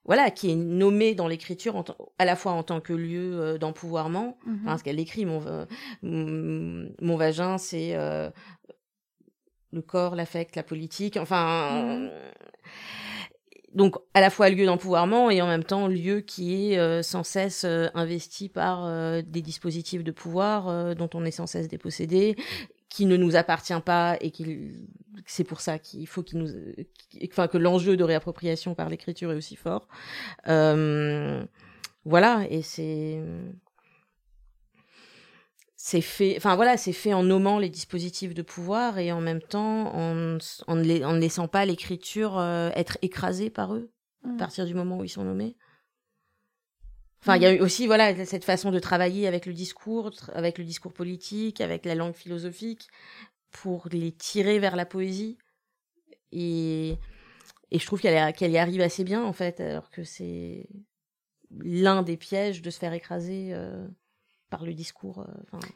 [0.04, 1.84] voilà, qui est nommé dans l'écriture
[2.18, 5.66] à la fois en tant que lieu euh, d'empouvoirment, parce qu'elle écrit mon,
[6.02, 8.30] mon vagin, c'est euh,
[9.72, 12.08] le corps, l'affect, la politique, enfin.
[12.08, 12.10] Mmh
[13.72, 17.22] donc à la fois lieu d'empouvoirment et en même temps lieu qui est euh, sans
[17.22, 22.34] cesse investi par des dispositifs de pouvoir dont on est sans cesse dépossédé
[22.90, 24.72] qui ne nous appartient pas et qui
[25.24, 26.50] c'est pour ça qu'il faut qu'il nous
[27.30, 29.88] enfin que l'enjeu de réappropriation par l'écriture est aussi fort
[30.48, 31.42] euh,
[32.04, 33.22] voilà et c'est
[35.76, 39.40] c'est fait enfin voilà c'est fait en nommant les dispositifs de pouvoir et en même
[39.40, 43.90] temps en, en, ne, en laissant pas l'écriture euh, être écrasée par eux
[44.24, 44.36] à mmh.
[44.36, 45.56] partir du moment où ils sont nommés
[47.22, 50.56] Enfin, il y a eu aussi voilà cette façon de travailler avec le discours, avec
[50.56, 52.88] le discours politique, avec la langue philosophique,
[53.50, 55.36] pour les tirer vers la poésie.
[56.32, 56.96] Et,
[57.70, 60.66] et je trouve qu'elle qu'elle y arrive assez bien en fait, alors que c'est
[61.58, 63.50] l'un des pièges de se faire écraser.
[63.52, 63.86] Euh,
[64.50, 65.24] par le discours,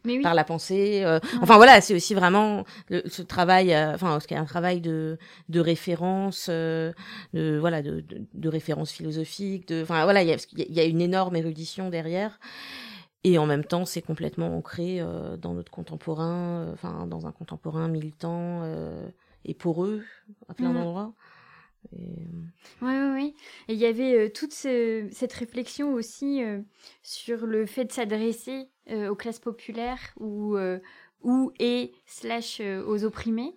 [0.07, 1.03] euh, par la pensée.
[1.05, 4.81] Euh, enfin voilà, c'est aussi vraiment ce travail, euh, enfin ce qui est un travail
[4.81, 5.17] de,
[5.49, 6.95] de référence, de
[7.33, 9.69] voilà, de, de, référence philosophique.
[9.69, 12.39] De, enfin voilà, il y a, une énorme érudition derrière.
[13.27, 15.01] Et en même temps, c'est complètement ancré
[15.41, 18.63] dans notre contemporain, enfin dans un contemporain militant
[19.47, 20.03] et poreux
[20.49, 21.15] à plein d'endroits.
[21.93, 22.29] Oui,
[22.83, 23.35] oui, oui.
[23.69, 26.61] Et il y avait euh, toute cette réflexion aussi euh,
[27.03, 30.57] sur le fait de s'adresser euh, aux classes populaires ou,
[31.23, 33.57] ou et slash aux opprimés.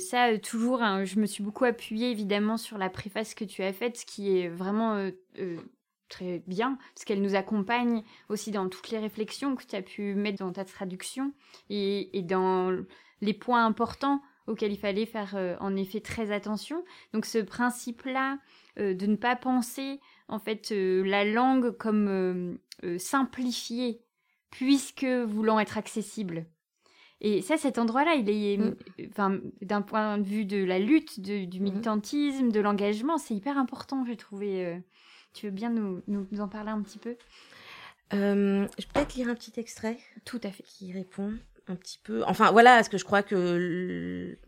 [0.00, 3.72] ça, toujours, hein, je me suis beaucoup appuyée évidemment sur la préface que tu as
[3.72, 5.10] faite, ce qui est vraiment
[6.08, 10.14] très bien, parce qu'elle nous accompagne aussi dans toutes les réflexions que tu as pu
[10.14, 11.32] mettre dans ta traduction
[11.68, 12.76] et, et dans
[13.20, 16.84] les points importants auquel il fallait faire euh, en effet très attention.
[17.12, 18.38] Donc ce principe-là
[18.78, 22.58] euh, de ne pas penser en fait euh, la langue comme
[22.98, 24.02] simplifiée
[24.50, 26.46] puisque voulant être accessible.
[27.22, 28.76] Et ça, cet endroit-là, il est, mm.
[29.08, 31.60] enfin, d'un point de vue de la lutte, du mm-hmm.
[31.60, 34.82] militantisme, de l'engagement, c'est hyper important, j'ai trouvé.
[35.32, 37.16] tu veux bien nous, nous, en parler un petit peu?
[38.12, 40.62] Je peux peut-être lire un petit extrait Tout à fait.
[40.62, 41.32] Qui répond
[41.68, 42.24] un petit peu.
[42.26, 44.38] Enfin, voilà, parce que je crois que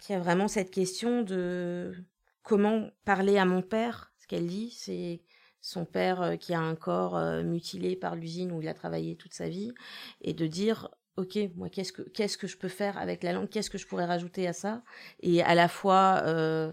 [0.00, 1.94] qu'il y a vraiment cette question de
[2.42, 4.12] comment parler à mon père.
[4.18, 5.22] Ce qu'elle dit, c'est
[5.60, 9.16] son père euh, qui a un corps euh, mutilé par l'usine où il a travaillé
[9.16, 9.72] toute sa vie,
[10.20, 13.48] et de dire ok, moi qu'est-ce que qu'est-ce que je peux faire avec la langue,
[13.48, 14.82] qu'est-ce que je pourrais rajouter à ça,
[15.20, 16.72] et à la fois euh,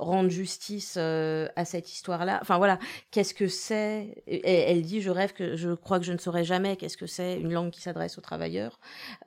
[0.00, 2.38] rendre justice euh, à cette histoire-là.
[2.42, 2.78] Enfin voilà,
[3.10, 4.22] qu'est-ce que c'est?
[4.26, 7.38] Elle dit, je rêve que je crois que je ne saurais jamais qu'est-ce que c'est
[7.38, 8.80] une langue qui s'adresse aux travailleurs.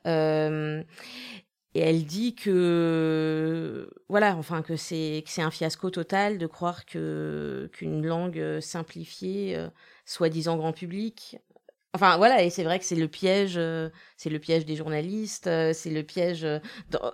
[0.08, 0.84] Euh,
[1.76, 6.86] et elle dit que voilà, enfin que c'est que c'est un fiasco total de croire
[6.86, 9.70] que qu'une langue simplifiée, euh,
[10.06, 11.38] soi-disant grand public,
[11.96, 13.60] Enfin voilà, et c'est vrai que c'est le piège,
[14.18, 16.44] c'est le piège des journalistes, c'est le piège
[16.90, 17.14] dans,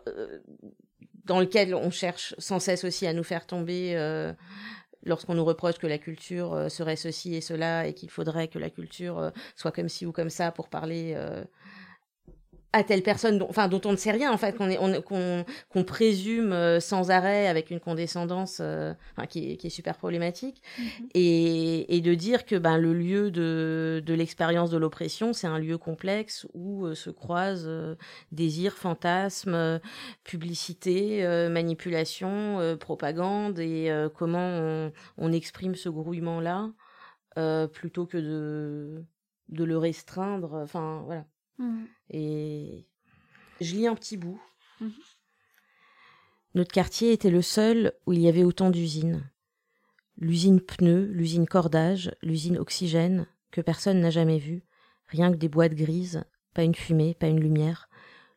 [1.29, 4.33] dans lequel on cherche sans cesse aussi à nous faire tomber euh,
[5.03, 8.57] lorsqu'on nous reproche que la culture euh, serait ceci et cela et qu'il faudrait que
[8.57, 11.15] la culture euh, soit comme ci ou comme ça pour parler
[12.71, 15.83] à telle personne, dont, enfin dont on ne sait rien en fait, qu'on on, qu'on
[15.83, 18.93] présume euh, sans arrêt avec une condescendance euh,
[19.27, 21.09] qui, est, qui, est, super problématique, mhm.
[21.15, 25.57] et, et, de dire que ben le lieu de, de l'expérience de l'oppression, c'est un
[25.57, 27.97] lieu complexe où euh, se croisent
[28.31, 29.79] désir, fantasme,
[30.23, 36.69] publicité, manipulation, propagande, et comment on, on, exprime ce grouillement là
[37.73, 39.05] plutôt que de
[39.49, 41.25] de le restreindre, enfin voilà.
[41.57, 41.85] Mmh.
[42.09, 42.85] Et
[43.61, 44.41] je lis un petit bout.
[44.79, 44.89] Mmh.
[46.55, 49.29] Notre quartier était le seul où il y avait autant d'usines.
[50.17, 54.63] L'usine pneus, l'usine cordage, l'usine oxygène, que personne n'a jamais vue,
[55.07, 57.87] rien que des boîtes grises, pas une fumée, pas une lumière.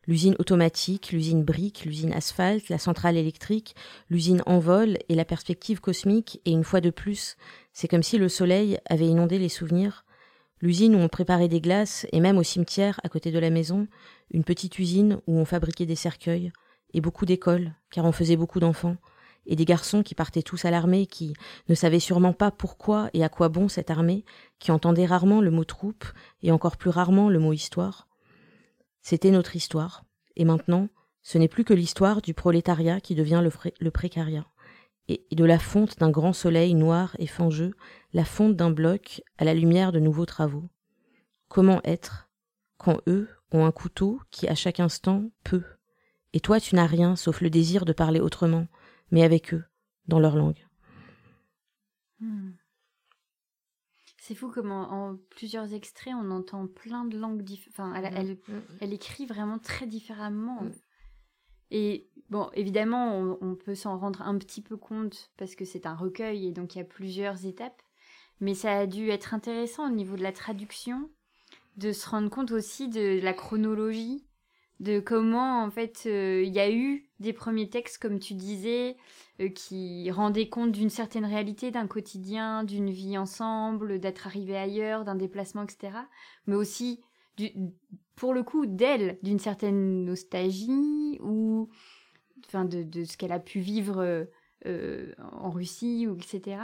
[0.05, 3.75] L'usine automatique, l'usine brique, l'usine asphalte, la centrale électrique,
[4.09, 7.37] l'usine en vol et la perspective cosmique, et une fois de plus,
[7.71, 10.05] c'est comme si le soleil avait inondé les souvenirs,
[10.63, 13.85] L'usine où on préparait des glaces, et même au cimetière, à côté de la maison,
[14.31, 16.53] une petite usine où on fabriquait des cercueils,
[16.93, 18.95] et beaucoup d'écoles, car on faisait beaucoup d'enfants,
[19.45, 21.33] et des garçons qui partaient tous à l'armée, qui
[21.67, 24.23] ne savaient sûrement pas pourquoi et à quoi bon cette armée,
[24.59, 26.05] qui entendaient rarement le mot troupe,
[26.41, 28.07] et encore plus rarement le mot histoire.
[29.01, 30.05] C'était notre histoire,
[30.37, 30.87] et maintenant,
[31.23, 34.45] ce n'est plus que l'histoire du prolétariat qui devient le, le précariat
[35.07, 37.73] et de la fonte d'un grand soleil noir et fangeux,
[38.13, 40.69] la fonte d'un bloc à la lumière de nouveaux travaux.
[41.47, 42.29] Comment être
[42.77, 45.63] quand eux ont un couteau qui à chaque instant peut,
[46.33, 48.67] et toi tu n'as rien sauf le désir de parler autrement,
[49.11, 49.63] mais avec eux,
[50.07, 50.65] dans leur langue.
[52.19, 52.51] Hmm.
[54.19, 57.93] C'est fou comment en, plusieurs extraits on entend plein de langues différentes.
[57.93, 58.53] Enfin, elle, hmm.
[58.53, 58.61] Hmm.
[58.79, 60.63] elle, écrit vraiment très différemment.
[61.71, 65.93] Et Bon, évidemment, on, peut s'en rendre un petit peu compte parce que c'est un
[65.93, 67.79] recueil et donc il y a plusieurs étapes.
[68.39, 71.09] Mais ça a dû être intéressant au niveau de la traduction,
[71.77, 74.25] de se rendre compte aussi de la chronologie,
[74.79, 78.97] de comment en fait euh, il y a eu des premiers textes, comme tu disais,
[79.39, 85.05] euh, qui rendaient compte d'une certaine réalité, d'un quotidien, d'une vie ensemble, d'être arrivé ailleurs,
[85.05, 85.97] d'un déplacement, etc.
[86.47, 87.01] Mais aussi,
[88.15, 91.69] pour le coup, d'elle, d'une certaine nostalgie ou
[92.53, 94.27] de, ce qu'elle a pu vivre
[94.65, 96.57] euh, en Russie, ou etc.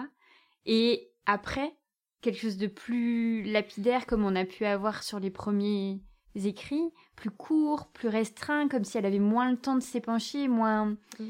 [0.65, 1.75] Et après,
[2.21, 6.01] quelque chose de plus lapidaire, comme on a pu avoir sur les premiers
[6.35, 10.97] écrits, plus court, plus restreint, comme si elle avait moins le temps de s'épancher, moins.
[11.19, 11.25] Mm.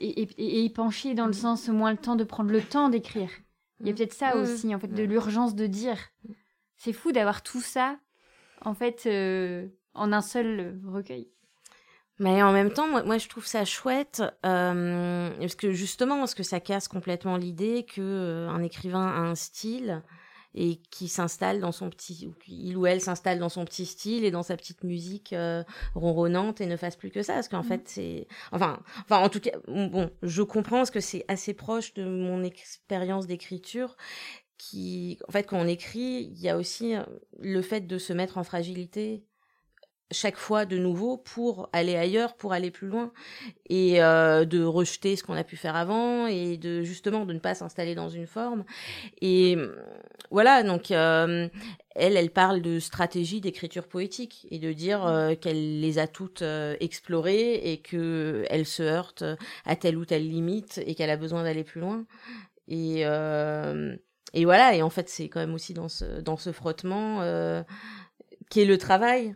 [0.00, 1.34] Et, et, épancher dans le mm.
[1.34, 3.30] sens moins le temps de prendre le temps d'écrire.
[3.80, 3.96] Il y a mm.
[3.96, 5.98] peut-être ça aussi, en fait, de l'urgence de dire.
[6.76, 7.98] C'est fou d'avoir tout ça,
[8.60, 11.28] en fait, euh, en un seul recueil.
[12.18, 16.34] Mais en même temps, moi, moi je trouve ça chouette euh, parce que justement, parce
[16.34, 20.02] que ça casse complètement l'idée que euh, un écrivain a un style
[20.54, 24.24] et qui s'installe dans son petit, ou il ou elle s'installe dans son petit style
[24.24, 25.62] et dans sa petite musique euh,
[25.94, 27.68] ronronnante et ne fasse plus que ça, parce qu'en mmh.
[27.68, 31.94] fait c'est, enfin, enfin en tout cas, bon, je comprends parce que c'est assez proche
[31.94, 33.96] de mon expérience d'écriture
[34.56, 37.02] qui, en fait, quand on écrit, il y a aussi euh,
[37.38, 39.24] le fait de se mettre en fragilité
[40.10, 43.12] chaque fois de nouveau pour aller ailleurs, pour aller plus loin
[43.68, 47.38] et euh, de rejeter ce qu'on a pu faire avant et de justement de ne
[47.38, 48.64] pas s'installer dans une forme.
[49.20, 49.56] Et
[50.30, 51.48] voilà, donc euh,
[51.94, 56.42] elle, elle parle de stratégie d'écriture poétique et de dire euh, qu'elle les a toutes
[56.80, 59.24] explorées et que elle se heurte
[59.66, 62.06] à telle ou telle limite et qu'elle a besoin d'aller plus loin.
[62.68, 63.02] Et
[64.34, 67.22] et voilà, et en fait, c'est quand même aussi dans ce dans ce frottement
[68.50, 69.34] qui est le travail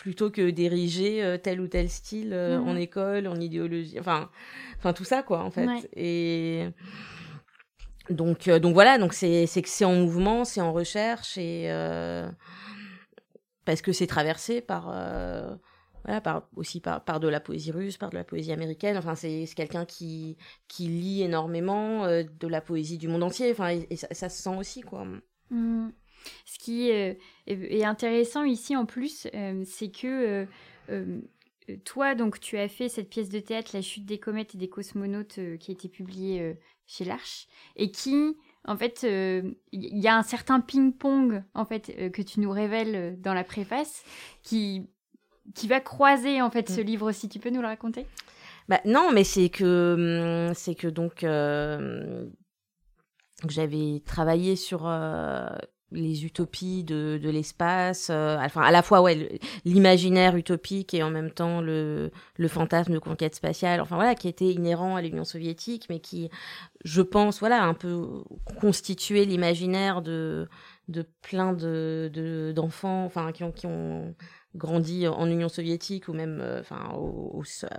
[0.00, 2.78] plutôt que d'ériger euh, tel ou tel style euh, en mhm.
[2.78, 4.30] école, en idéologie, enfin,
[4.78, 5.68] enfin tout ça quoi en fait.
[5.94, 6.66] Et
[8.08, 11.70] donc, euh, donc voilà, donc c'est c'est que c'est en mouvement, c'est en recherche et
[13.66, 14.86] parce que c'est traversé par
[16.02, 18.96] voilà, par, aussi par, par de la poésie russe, par de la poésie américaine.
[18.96, 23.50] Enfin, c'est quelqu'un qui, qui lit énormément de la poésie du monde entier.
[23.52, 25.04] Enfin, et, ça, se sent aussi, quoi.
[25.50, 25.90] Mmh.
[26.44, 27.18] Ce qui est,
[27.84, 30.46] intéressant ici en plus, euh, c'est que euh,
[30.90, 31.20] euh,
[31.84, 34.68] toi, donc, tu as fait cette pièce de théâtre, La chute des comètes et des
[34.68, 36.56] cosmonautes, qui a été publiée
[36.86, 42.22] chez l'Arche, et qui, en fait, il y a un certain ping-pong, en fait, que
[42.22, 44.02] tu nous révèles dans la préface,
[44.42, 44.88] qui,
[45.54, 46.84] qui va croiser, en fait, ce mm.
[46.84, 47.28] livre aussi.
[47.28, 48.04] Tu peux nous le raconter?
[48.68, 51.24] Bah, non, mais c'est que, hum, c'est que donc,
[53.48, 54.88] j'avais travaillé sur
[55.92, 61.10] les utopies de, de l'espace, euh, enfin à la fois ouais l'imaginaire utopique et en
[61.10, 65.24] même temps le, le fantasme de conquête spatiale, enfin voilà qui était inhérent à l'Union
[65.24, 66.30] soviétique, mais qui,
[66.84, 68.22] je pense, voilà un peu
[68.60, 70.48] constituait l'imaginaire de
[70.88, 74.14] de plein de d'enfants, enfin qui ont qui ont
[74.54, 76.90] grandi en Union soviétique ou même enfin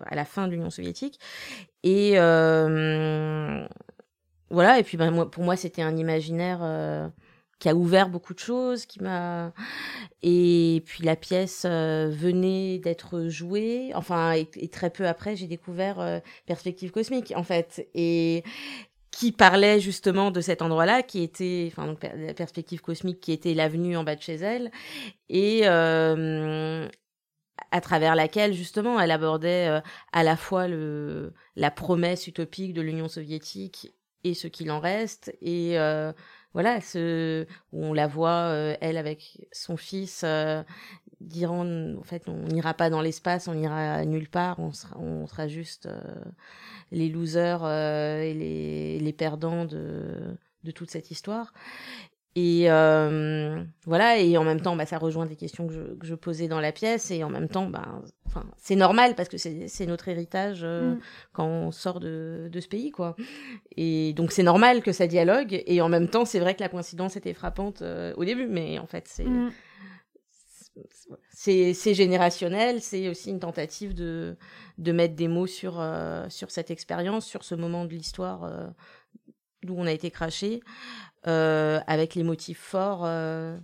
[0.05, 1.20] à la fin de l'Union soviétique.
[1.84, 2.16] Et
[4.51, 6.62] voilà et puis ben, moi, pour moi c'était un imaginaire
[7.62, 9.53] qui a ouvert beaucoup de choses, qui m'a
[10.24, 15.99] et puis la pièce euh, venait d'être jouée, enfin et, très peu après j'ai découvert
[15.99, 17.88] euh, Perspective cosmique en fait.
[17.93, 18.43] Et
[19.12, 23.53] qui parlait justement de cet endroit-là, qui était, enfin donc la perspective cosmique, qui était
[23.53, 24.72] l'avenue en bas de chez elle,
[25.30, 26.88] et euh,
[27.72, 29.82] à travers laquelle justement elle abordait
[30.14, 33.93] à la fois le la promesse utopique de l'Union soviétique
[34.24, 35.78] et ce qu'il en reste, et
[36.54, 40.64] voilà, ce, on la voit, euh, elle, avec son fils, euh,
[41.22, 45.28] diront, en fait, on n'ira pas dans l'espace, on ira nulle part, on sera, on
[45.28, 46.02] sera juste euh,
[46.91, 51.54] les losers et les, les perdants de, de toute cette histoire.
[52.36, 56.08] Et euh, voilà, et en même temps, bah, ça rejoint des questions que je, que
[56.08, 58.02] je, posais dans la pièce, et en même temps, bah,
[58.58, 61.00] c'est normal parce que c'est notre héritage euh, mm.
[61.34, 63.18] quand on sort de, de, ce pays, quoi.
[63.76, 66.70] Et donc c'est normal que ça dialogue, et en même temps, c'est vrai que la
[66.70, 69.52] coïncidence était frappante euh, au début, mais en fait, c'est mm.
[71.32, 74.38] c'est générationnel, c'est aussi une tentative de,
[74.78, 75.86] de mettre des mots sur,
[76.30, 78.50] sur cette expérience, sur ce moment de l'histoire
[79.64, 80.62] d'où on a été craché.
[81.28, 83.55] Euh, avec les motifs forts euh,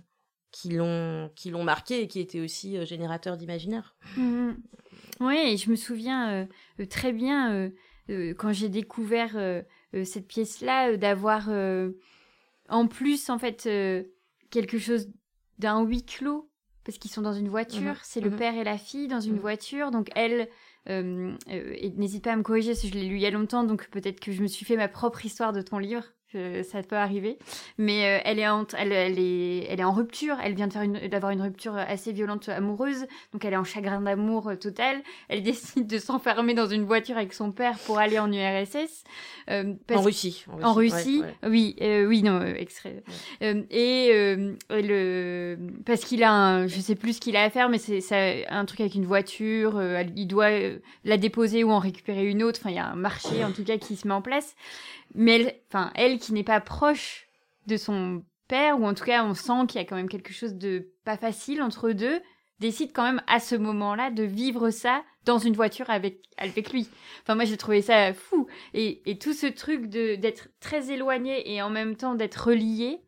[0.52, 3.96] qui l'ont qui l'ont marqué et qui étaient aussi euh, générateurs d'imaginaire.
[4.16, 4.50] Mmh
[5.20, 6.46] oui, je me souviens
[6.90, 7.72] très bien
[8.38, 9.36] quand j'ai découvert
[10.04, 11.48] cette pièce-là d'avoir
[12.68, 13.68] en plus en fait
[14.50, 15.10] quelque chose
[15.58, 16.48] d'un huis clos
[16.84, 19.18] parce qu'ils sont dans une voiture, mmh c'est le mmh père et la fille dans
[19.18, 20.48] une voiture, donc elle
[20.86, 24.20] n'hésite pas à me corriger si je l'ai lu il y a longtemps, donc peut-être
[24.20, 27.38] que je me suis fait ma propre histoire de ton livre ça peut arriver.
[27.78, 30.36] Mais euh, elle, est en, elle, elle, est, elle est en rupture.
[30.42, 33.06] Elle vient d'avoir une, rupture assez violente amoureuse.
[33.32, 35.02] Donc elle est en chagrin d'amour euh, total.
[35.28, 39.04] Elle décide de s'enfermer dans une voiture avec son père pour aller en URSS.
[39.50, 41.22] Euh, en, Russie, en, Russie.
[41.46, 43.02] oui, oui, non, extrait.
[43.40, 44.36] et
[44.70, 48.46] le, parce qu'il a un, je sais plus ce qu'il a à faire, mais c'est
[48.48, 49.80] un truc avec une voiture.
[50.16, 50.50] il doit
[51.04, 52.60] la déposer ou en récupérer une autre.
[52.60, 54.54] Enfin, il y a un marché en tout cas qui se met en place
[55.14, 57.26] mais elle, enfin, elle qui n'est pas proche
[57.66, 60.32] de son père, ou en tout cas, on sent qu'il y a quand même quelque
[60.32, 62.20] chose de pas facile entre eux deux,
[62.60, 66.88] décide quand même à ce moment-là de vivre ça dans une voiture avec, avec lui.
[67.22, 68.46] Enfin, moi, j'ai trouvé ça fou.
[68.74, 73.00] Et, et tout ce truc de, d'être très éloigné et en même temps d'être relié,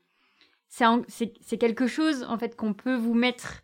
[0.68, 3.62] c'est, c'est, quelque chose, en fait, qu'on peut vous mettre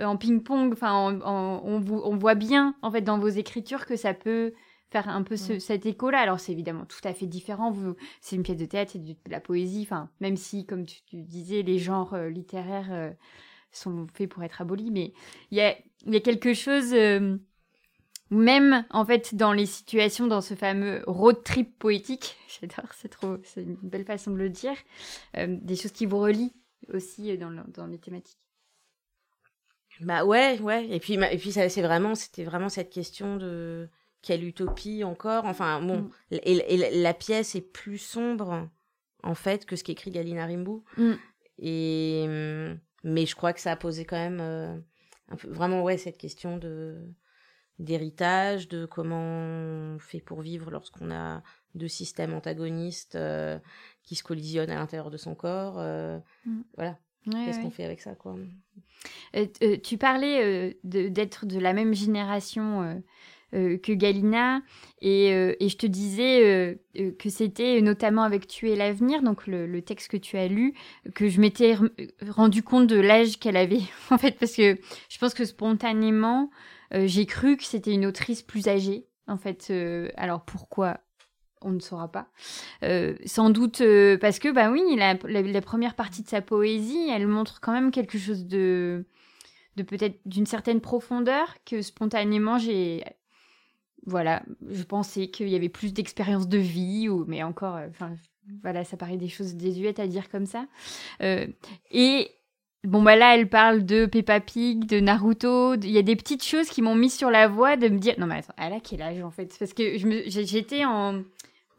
[0.00, 0.72] euh, en ping-pong.
[0.72, 4.52] Enfin, on, vous, on voit bien, en fait, dans vos écritures que ça peut
[4.90, 6.18] faire un peu ce, cet écho-là.
[6.18, 7.70] Alors c'est évidemment tout à fait différent.
[7.70, 9.82] Vous, c'est une pièce de théâtre, c'est de la poésie.
[9.82, 13.10] Enfin, même si, comme tu, disais, les genres euh, littéraires euh,
[13.72, 15.12] sont faits pour être abolis, mais
[15.50, 15.76] il y a,
[16.06, 16.92] y a, quelque chose.
[16.92, 17.36] Euh,
[18.30, 23.38] même en fait dans les situations, dans ce fameux road trip poétique, j'adore, c'est trop,
[23.42, 24.76] c'est une belle façon de le dire,
[25.34, 26.52] des choses qui vous relient
[26.92, 28.38] aussi dans, dans les thématiques.
[30.00, 30.86] Bah ouais, ouais.
[30.90, 33.88] Et puis, et puis ça, c'est vraiment, c'était vraiment cette question de
[34.22, 35.44] quelle utopie encore?
[35.44, 36.36] Enfin, bon, mm.
[36.42, 38.68] et, la pièce est plus sombre,
[39.22, 40.84] en fait, que ce qu'écrit Galina Rimbaud.
[40.96, 41.12] Mm.
[41.60, 44.76] Et, mm, mais je crois que ça a posé quand même euh,
[45.28, 46.98] un peu, vraiment, ouais, cette question de
[47.78, 51.44] d'héritage, de comment on fait pour vivre lorsqu'on a
[51.76, 53.56] deux systèmes antagonistes euh,
[54.02, 55.76] qui se collisionnent à l'intérieur de son corps.
[55.78, 56.18] Euh,
[56.74, 56.98] voilà.
[57.30, 58.34] Qu'est-ce qu'on fait avec ça, quoi?
[59.84, 63.00] Tu parlais d'être de, la même génération
[63.52, 64.62] que Galina.
[65.00, 69.46] Et, euh, et, je te disais euh, que c'était notamment avec Tu es l'avenir, donc
[69.46, 70.74] le, texte que tu as lu,
[71.14, 71.76] que je m'étais
[72.28, 73.82] rendu compte de l'âge qu'elle avait.
[74.10, 74.76] en fait, parce que
[75.08, 76.50] je pense que spontanément,
[76.92, 79.06] j'ai cru que c'était une autrice plus âgée.
[79.26, 79.72] En fait,
[80.16, 81.00] alors pourquoi
[81.60, 82.28] on ne saura pas.
[83.26, 83.82] sans doute
[84.20, 87.90] parce que, bah oui, la, la, première partie de sa poésie, elle montre quand même
[87.90, 89.04] quelque chose de,
[89.78, 93.04] de peut-être d'une certaine profondeur que spontanément j'ai
[94.08, 98.14] voilà, je pensais qu'il y avait plus d'expérience de vie, ou, mais encore, euh, enfin,
[98.62, 100.66] voilà, ça paraît des choses désuètes à dire comme ça.
[101.22, 101.46] Euh,
[101.90, 102.30] et
[102.84, 105.74] bon, bah là, elle parle de Peppa Pig, de Naruto.
[105.74, 108.14] Il y a des petites choses qui m'ont mis sur la voie de me dire,
[108.18, 109.54] non mais attends, elle a quel âge en fait?
[109.58, 111.22] Parce que j'étais en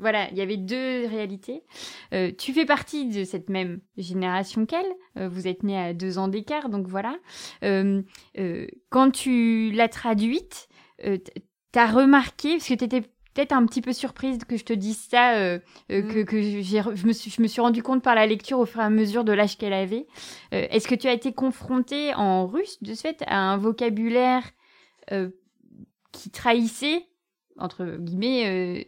[0.02, 1.62] voilà, il y avait deux réalités.
[2.14, 4.88] Euh, tu fais partie de cette même génération qu'elle.
[5.18, 7.18] vous êtes née à deux ans d'écart, donc voilà.
[7.62, 10.70] quand tu l'as traduite,
[11.72, 15.36] T'as remarqué, parce que t'étais peut-être un petit peu surprise que je te dise ça,
[15.36, 15.60] euh,
[15.92, 16.26] euh, que, mm.
[16.26, 18.86] que je, me suis, je me suis rendu compte par la lecture au fur et
[18.86, 20.08] à mesure de l'âge qu'elle avait.
[20.52, 24.44] Est-ce que tu as été confrontée en russe, de ce fait, à un vocabulaire
[26.12, 27.06] qui trahissait
[27.58, 28.86] entre guillemets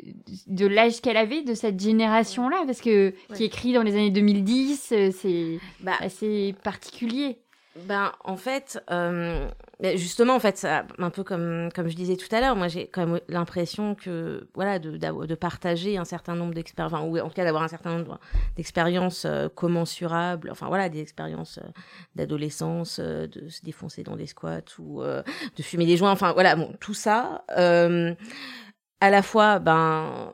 [0.48, 3.94] de l'âge qu'elle avait de cette génération là parce que qui est écrit dans les
[3.94, 7.38] années 2010 c'est bah, assez particulier
[7.78, 9.50] ben, en fait, euh,
[9.96, 12.88] justement, en fait, ça, un peu comme, comme je disais tout à l'heure, moi j'ai
[12.88, 17.30] quand même l'impression que, voilà, de, de, partager un certain nombre d'expériences, enfin, ou en
[17.30, 18.20] tout cas d'avoir un certain nombre
[18.58, 21.68] d'expériences euh, commensurables, enfin voilà, des expériences euh,
[22.16, 26.58] d'adolescence, euh, de se défoncer dans des squats ou de fumer des joints, enfin voilà,
[26.58, 30.34] bon, tout ça, à la fois, ben,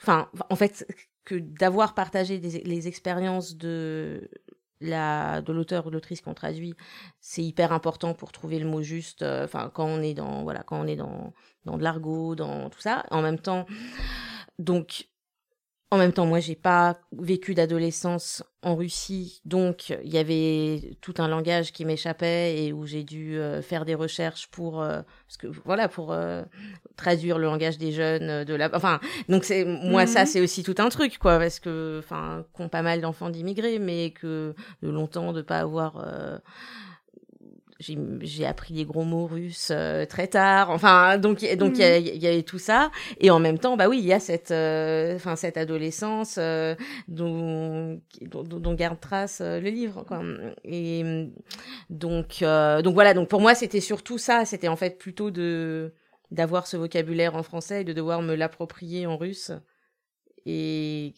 [0.00, 0.86] enfin, en fait,
[1.26, 4.30] que d'avoir partagé des, les expériences de
[4.80, 6.74] de l'auteur ou l'autrice qu'on traduit,
[7.20, 9.22] c'est hyper important pour trouver le mot juste.
[9.22, 11.32] Euh, enfin, quand on est dans voilà, quand on est dans
[11.64, 13.04] dans de l'argot, dans tout ça.
[13.10, 13.66] En même temps,
[14.58, 15.08] donc
[15.92, 21.14] en même temps, moi, j'ai pas vécu d'adolescence en Russie, donc il y avait tout
[21.18, 25.36] un langage qui m'échappait et où j'ai dû euh, faire des recherches pour, euh, parce
[25.38, 26.42] que voilà, pour euh,
[26.94, 30.26] traduire le langage des jeunes de la, enfin, donc c'est moi ça, mhm.
[30.26, 34.10] c'est aussi tout un truc, quoi, parce que, enfin, qu'ont pas mal d'enfants d'immigrés, mais
[34.10, 36.04] que de longtemps de pas avoir
[37.80, 40.70] j'ai appris les gros mots russes euh, très tard.
[40.70, 42.90] Enfin, donc donc il y, y, avait tout ça.
[43.18, 46.74] Et en même temps, bah oui, il y a cette euh, enfin cette adolescence euh,
[47.08, 50.04] dont, dont, dont garde trace le livre.
[50.06, 50.22] Quoi.
[50.64, 51.30] Et
[51.88, 53.14] donc donc voilà.
[53.14, 54.44] Donc pour moi, c'était surtout ça.
[54.44, 55.94] C'était en fait plutôt de
[56.30, 59.52] d'avoir ce vocabulaire en français et de devoir me l'approprier en russe.
[60.46, 61.14] Et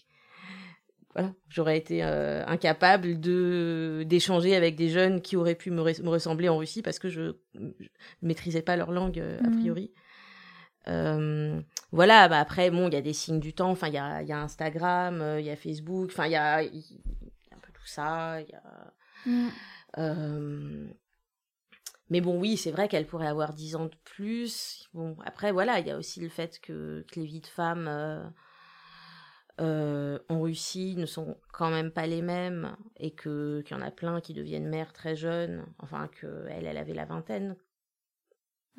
[1.15, 6.49] voilà, j'aurais été euh, incapable de d'échanger avec des jeunes qui auraient pu me, ressembler
[6.49, 7.71] en Russie parce que je ne
[8.23, 9.61] maîtrisais pas leur langue euh, a mmh.
[9.61, 9.93] priori.
[10.89, 11.61] Euh,
[11.93, 13.71] voilà, bah après bon, il y a des signes du temps.
[13.71, 16.11] Enfin, il y a, y a, Instagram, il y a Facebook.
[16.13, 16.99] Enfin, il y a, y
[17.51, 18.41] a un peu tout ça.
[18.41, 18.95] Il y a.
[19.27, 20.89] Mmh.
[22.09, 24.89] Mais bon, oui, c'est vrai qu'elle pourrait avoir 10 ans de plus.
[24.93, 28.33] Bon, après, voilà, il y a aussi le fait que, que les vies de femmes
[29.61, 33.83] euh, en Russie ne sont quand même pas les mêmes et que qu'il y en
[33.83, 37.57] a plein qui deviennent mères très jeunes, enfin que elle, elle avait la vingtaine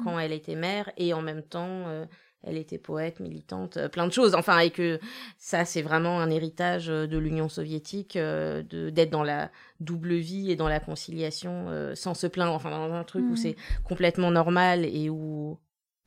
[0.03, 0.19] quand mm.
[0.19, 2.05] elle était mère et en même temps euh,
[2.41, 4.33] elle était poète, militante, euh, plein de choses.
[4.33, 4.99] Enfin et que
[5.37, 10.55] ça c'est vraiment un héritage de l'Union soviétique de d'être dans la double vie et
[10.55, 12.53] dans la conciliation sans se plaindre.
[12.53, 13.37] Enfin dans un truc où mm.
[13.37, 15.59] c'est complètement normal et où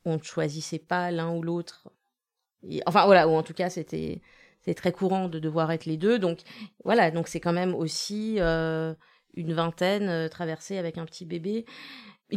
[0.03, 1.89] on ne choisissait pas l'un ou l'autre.
[2.85, 4.21] Enfin voilà, ou en tout cas c'était
[4.67, 6.19] c'est très courant de devoir être les deux.
[6.19, 6.39] Donc
[6.83, 8.93] voilà, donc c'est quand même aussi euh,
[9.33, 11.65] une vingtaine euh, traversée avec un petit bébé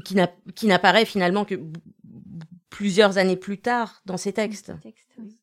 [0.04, 1.56] qui n'apparaît finalement que
[2.68, 4.72] plusieurs années plus tard dans ces textes,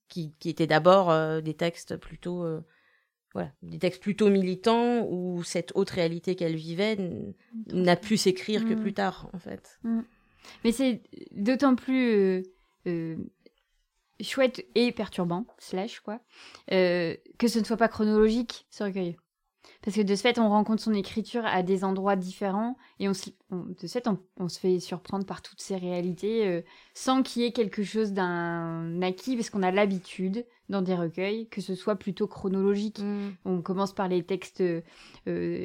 [0.07, 2.45] qui, qui étaient d'abord euh, des textes plutôt
[3.33, 6.97] voilà, des textes plutôt militants où cette autre réalité qu'elle vivait
[7.73, 8.79] n'a pu s'écrire que mm.
[8.79, 9.77] plus tard en fait.
[9.83, 9.99] Mm.
[10.63, 12.45] Mais c'est d'autant plus
[14.21, 16.19] chouette et perturbant, slash quoi,
[16.71, 19.17] euh, que ce ne soit pas chronologique ce recueil.
[19.81, 23.11] Parce que de ce fait, on rencontre son écriture à des endroits différents et on,
[23.11, 24.07] de ce fait,
[24.37, 26.61] on, se fait surprendre par toutes ces réalités euh,
[26.93, 31.47] sans qu'il y ait quelque chose d'un acquis, parce qu'on a l'habitude dans des recueils
[31.47, 32.99] que ce soit plutôt chronologique.
[32.99, 33.29] Mm.
[33.45, 34.81] On commence par les textes, euh,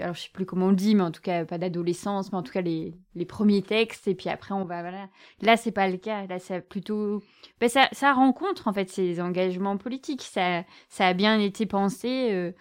[0.01, 2.39] alors je sais plus comment on le dit, mais en tout cas pas d'adolescence, mais
[2.39, 5.09] en tout cas les, les, premiers textes, et puis après on va voilà.
[5.41, 7.23] Là c'est pas le cas, là c'est plutôt,
[7.61, 12.29] ben, ça, ça rencontre en fait ces engagements politiques, ça, ça a bien été pensé.
[12.31, 12.53] Euh,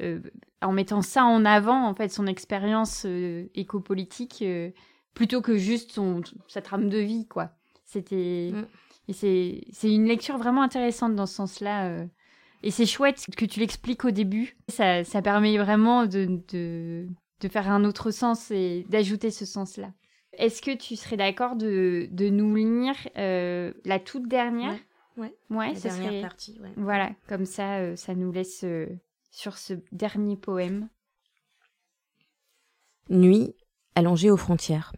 [0.00, 0.20] euh,
[0.62, 4.70] en mettant ça en avant, en fait, son expérience euh, éco-politique, euh,
[5.14, 7.50] plutôt que juste son, sa trame de vie, quoi.
[7.84, 8.52] C'était.
[8.52, 8.66] Mm.
[9.08, 9.12] Et
[9.72, 12.06] c'est une lecture vraiment intéressante dans ce sens-là.
[12.62, 14.56] Et c'est chouette que tu l'expliques au début.
[14.68, 17.08] Ça, ça permet vraiment de, de,
[17.40, 19.92] de, faire un autre sens et d'ajouter ce sens-là.
[20.34, 24.78] Est-ce que tu serais d'accord de, de, nous lire la toute dernière?
[25.16, 25.34] Ouais.
[25.50, 26.60] Ouais, la dernière partie.
[26.62, 26.72] Ouais.
[26.76, 28.64] Voilà, comme ça, ça nous laisse
[29.32, 30.88] sur ce dernier poème.
[33.08, 33.56] Nuit,
[33.94, 34.92] allongée aux frontières.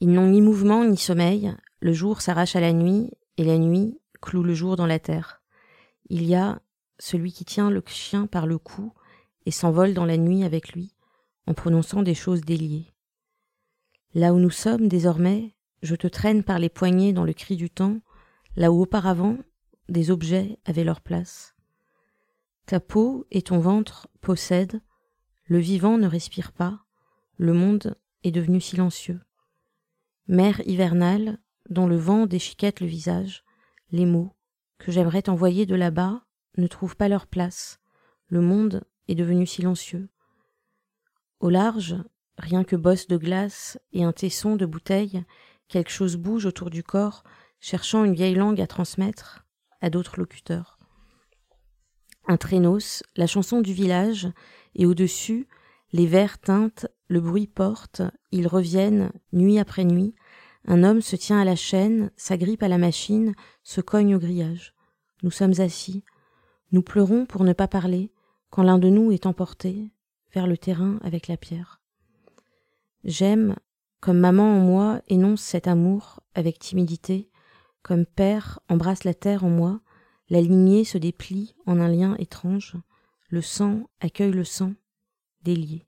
[0.00, 3.98] Ils n'ont ni mouvement ni sommeil, le jour s'arrache à la nuit, et la nuit
[4.20, 5.40] cloue le jour dans la terre.
[6.10, 6.60] Il y a
[6.98, 8.92] celui qui tient le chien par le cou
[9.46, 10.92] et s'envole dans la nuit avec lui,
[11.46, 12.92] en prononçant des choses déliées.
[14.14, 17.70] Là où nous sommes désormais, je te traîne par les poignets dans le cri du
[17.70, 18.00] temps,
[18.56, 19.38] là où auparavant
[19.88, 21.54] des objets avaient leur place.
[22.68, 24.82] Ta peau et ton ventre possèdent,
[25.46, 26.84] le vivant ne respire pas,
[27.38, 29.22] le monde est devenu silencieux.
[30.26, 31.38] Mer hivernale,
[31.70, 33.42] dont le vent déchiquette le visage,
[33.90, 34.34] les mots,
[34.76, 36.26] que j'aimerais t'envoyer de là-bas
[36.58, 37.80] ne trouvent pas leur place.
[38.26, 40.10] Le monde est devenu silencieux.
[41.40, 41.96] Au large,
[42.36, 45.24] rien que bosse de glace et un tesson de bouteille,
[45.68, 47.24] quelque chose bouge autour du corps,
[47.60, 49.46] cherchant une vieille langue à transmettre
[49.80, 50.77] à d'autres locuteurs.
[52.28, 54.28] Un traînos, la chanson du village,
[54.74, 55.48] et au-dessus,
[55.92, 58.02] les vers teintent, le bruit porte,
[58.32, 60.14] ils reviennent, nuit après nuit,
[60.66, 64.74] un homme se tient à la chaîne, s'agrippe à la machine, se cogne au grillage.
[65.22, 66.04] Nous sommes assis,
[66.70, 68.12] nous pleurons pour ne pas parler,
[68.50, 69.90] quand l'un de nous est emporté
[70.34, 71.80] vers le terrain avec la pierre.
[73.04, 73.56] J'aime,
[74.00, 77.30] comme maman en moi énonce cet amour avec timidité,
[77.82, 79.80] comme père embrasse la terre en moi,
[80.30, 82.76] la lignée se déplie en un lien étrange,
[83.30, 84.74] le sang accueille le sang,
[85.42, 85.86] délié.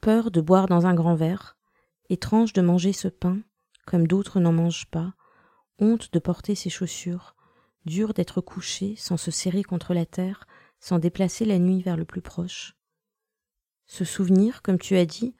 [0.00, 1.56] Peur de boire dans un grand verre,
[2.08, 3.38] étrange de manger ce pain,
[3.86, 5.14] comme d'autres n'en mangent pas,
[5.78, 7.36] honte de porter ces chaussures,
[7.84, 10.46] dur d'être couché sans se serrer contre la terre,
[10.80, 12.76] sans déplacer la nuit vers le plus proche.
[13.86, 15.34] Ce souvenir, comme tu as dit,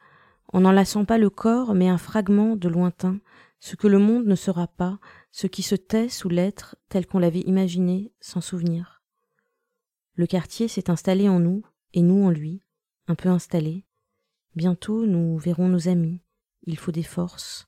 [0.52, 3.18] en n'enlaçant pas le corps, mais un fragment de lointain,
[3.60, 4.98] ce que le monde ne sera pas,
[5.33, 9.03] ce qui se tait sous l'être tel qu'on l'avait imaginé sans souvenir.
[10.14, 11.64] Le quartier s'est installé en nous,
[11.95, 12.62] et nous en lui,
[13.09, 13.87] un peu installé.
[14.55, 16.20] Bientôt nous verrons nos amis,
[16.64, 17.66] il faut des forces.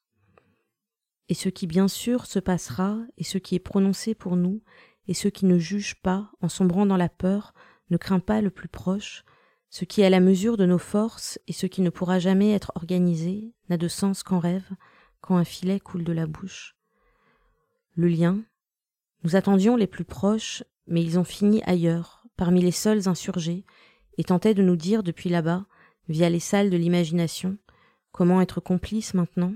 [1.31, 4.63] Et ce qui bien sûr se passera, et ce qui est prononcé pour nous,
[5.09, 7.55] et ce qui ne juge pas, en sombrant dans la peur,
[7.89, 9.25] ne craint pas le plus proche,
[9.71, 12.53] ce qui est à la mesure de nos forces, et ce qui ne pourra jamais
[12.53, 14.71] être organisé, n'a de sens qu'en rêve,
[15.23, 16.77] quand un filet coule de la bouche.
[17.97, 18.43] Le lien.
[19.23, 23.65] Nous attendions les plus proches, mais ils ont fini ailleurs, parmi les seuls insurgés,
[24.19, 25.65] et tentaient de nous dire depuis là-bas,
[26.09, 27.57] via les salles de l'imagination,
[28.11, 29.55] comment être complices maintenant,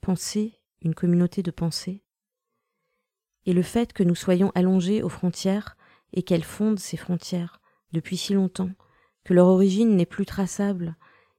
[0.00, 2.02] penser une communauté de pensée.
[3.44, 5.76] Et le fait que nous soyons allongés aux frontières
[6.12, 7.60] et qu'elles fondent ces frontières
[7.92, 8.72] depuis si longtemps,
[9.22, 10.96] que leur origine n'est plus traçable,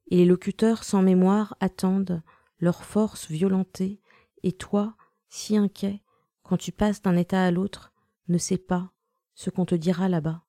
[0.10, 2.24] et les locuteurs sans mémoire attendent
[2.60, 4.00] leur force violentée,
[4.44, 4.96] et toi,
[5.28, 6.02] si inquiet,
[6.48, 7.94] quand tu passes d'un état à l'autre,
[8.28, 8.92] ne sais pas
[9.36, 10.44] ce qu'on te dira là-bas.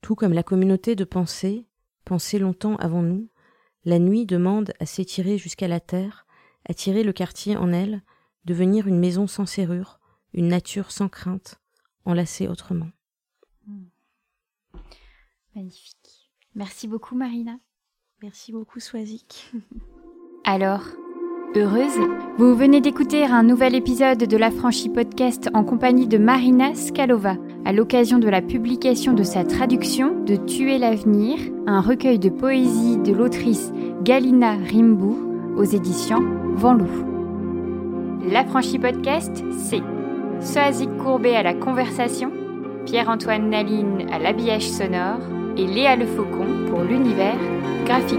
[0.00, 1.66] Tout comme la communauté de pensée,
[2.04, 3.28] pensée longtemps avant nous,
[3.84, 6.26] la nuit demande à s'étirer jusqu'à la terre,
[6.68, 8.02] attirer le quartier en elle,
[8.44, 10.00] devenir une maison sans serrure,
[10.32, 11.60] une nature sans crainte,
[12.04, 12.90] enlacée autrement.
[13.66, 13.86] Hmm.
[15.54, 16.30] Magnifique.
[16.54, 17.58] Merci beaucoup Marina.
[18.22, 19.52] Merci beaucoup Swazik.
[20.44, 20.84] Alors,
[21.56, 21.98] heureuse
[22.36, 27.36] Vous venez d'écouter un nouvel épisode de La Franchie Podcast en compagnie de Marina Skalova,
[27.64, 32.98] à l'occasion de la publication de sa traduction de Tuer l'avenir, un recueil de poésie
[32.98, 33.72] de l'autrice
[34.02, 35.14] Galina Rimbu
[35.56, 36.24] aux éditions
[36.54, 36.86] Venlou.
[38.30, 39.82] L'affranchi podcast, c'est
[40.40, 42.30] Soazic Courbet à la conversation,
[42.84, 45.20] Pierre-Antoine Naline à l'habillage sonore
[45.56, 47.38] et Léa Le Faucon pour l'univers
[47.84, 48.18] graphique.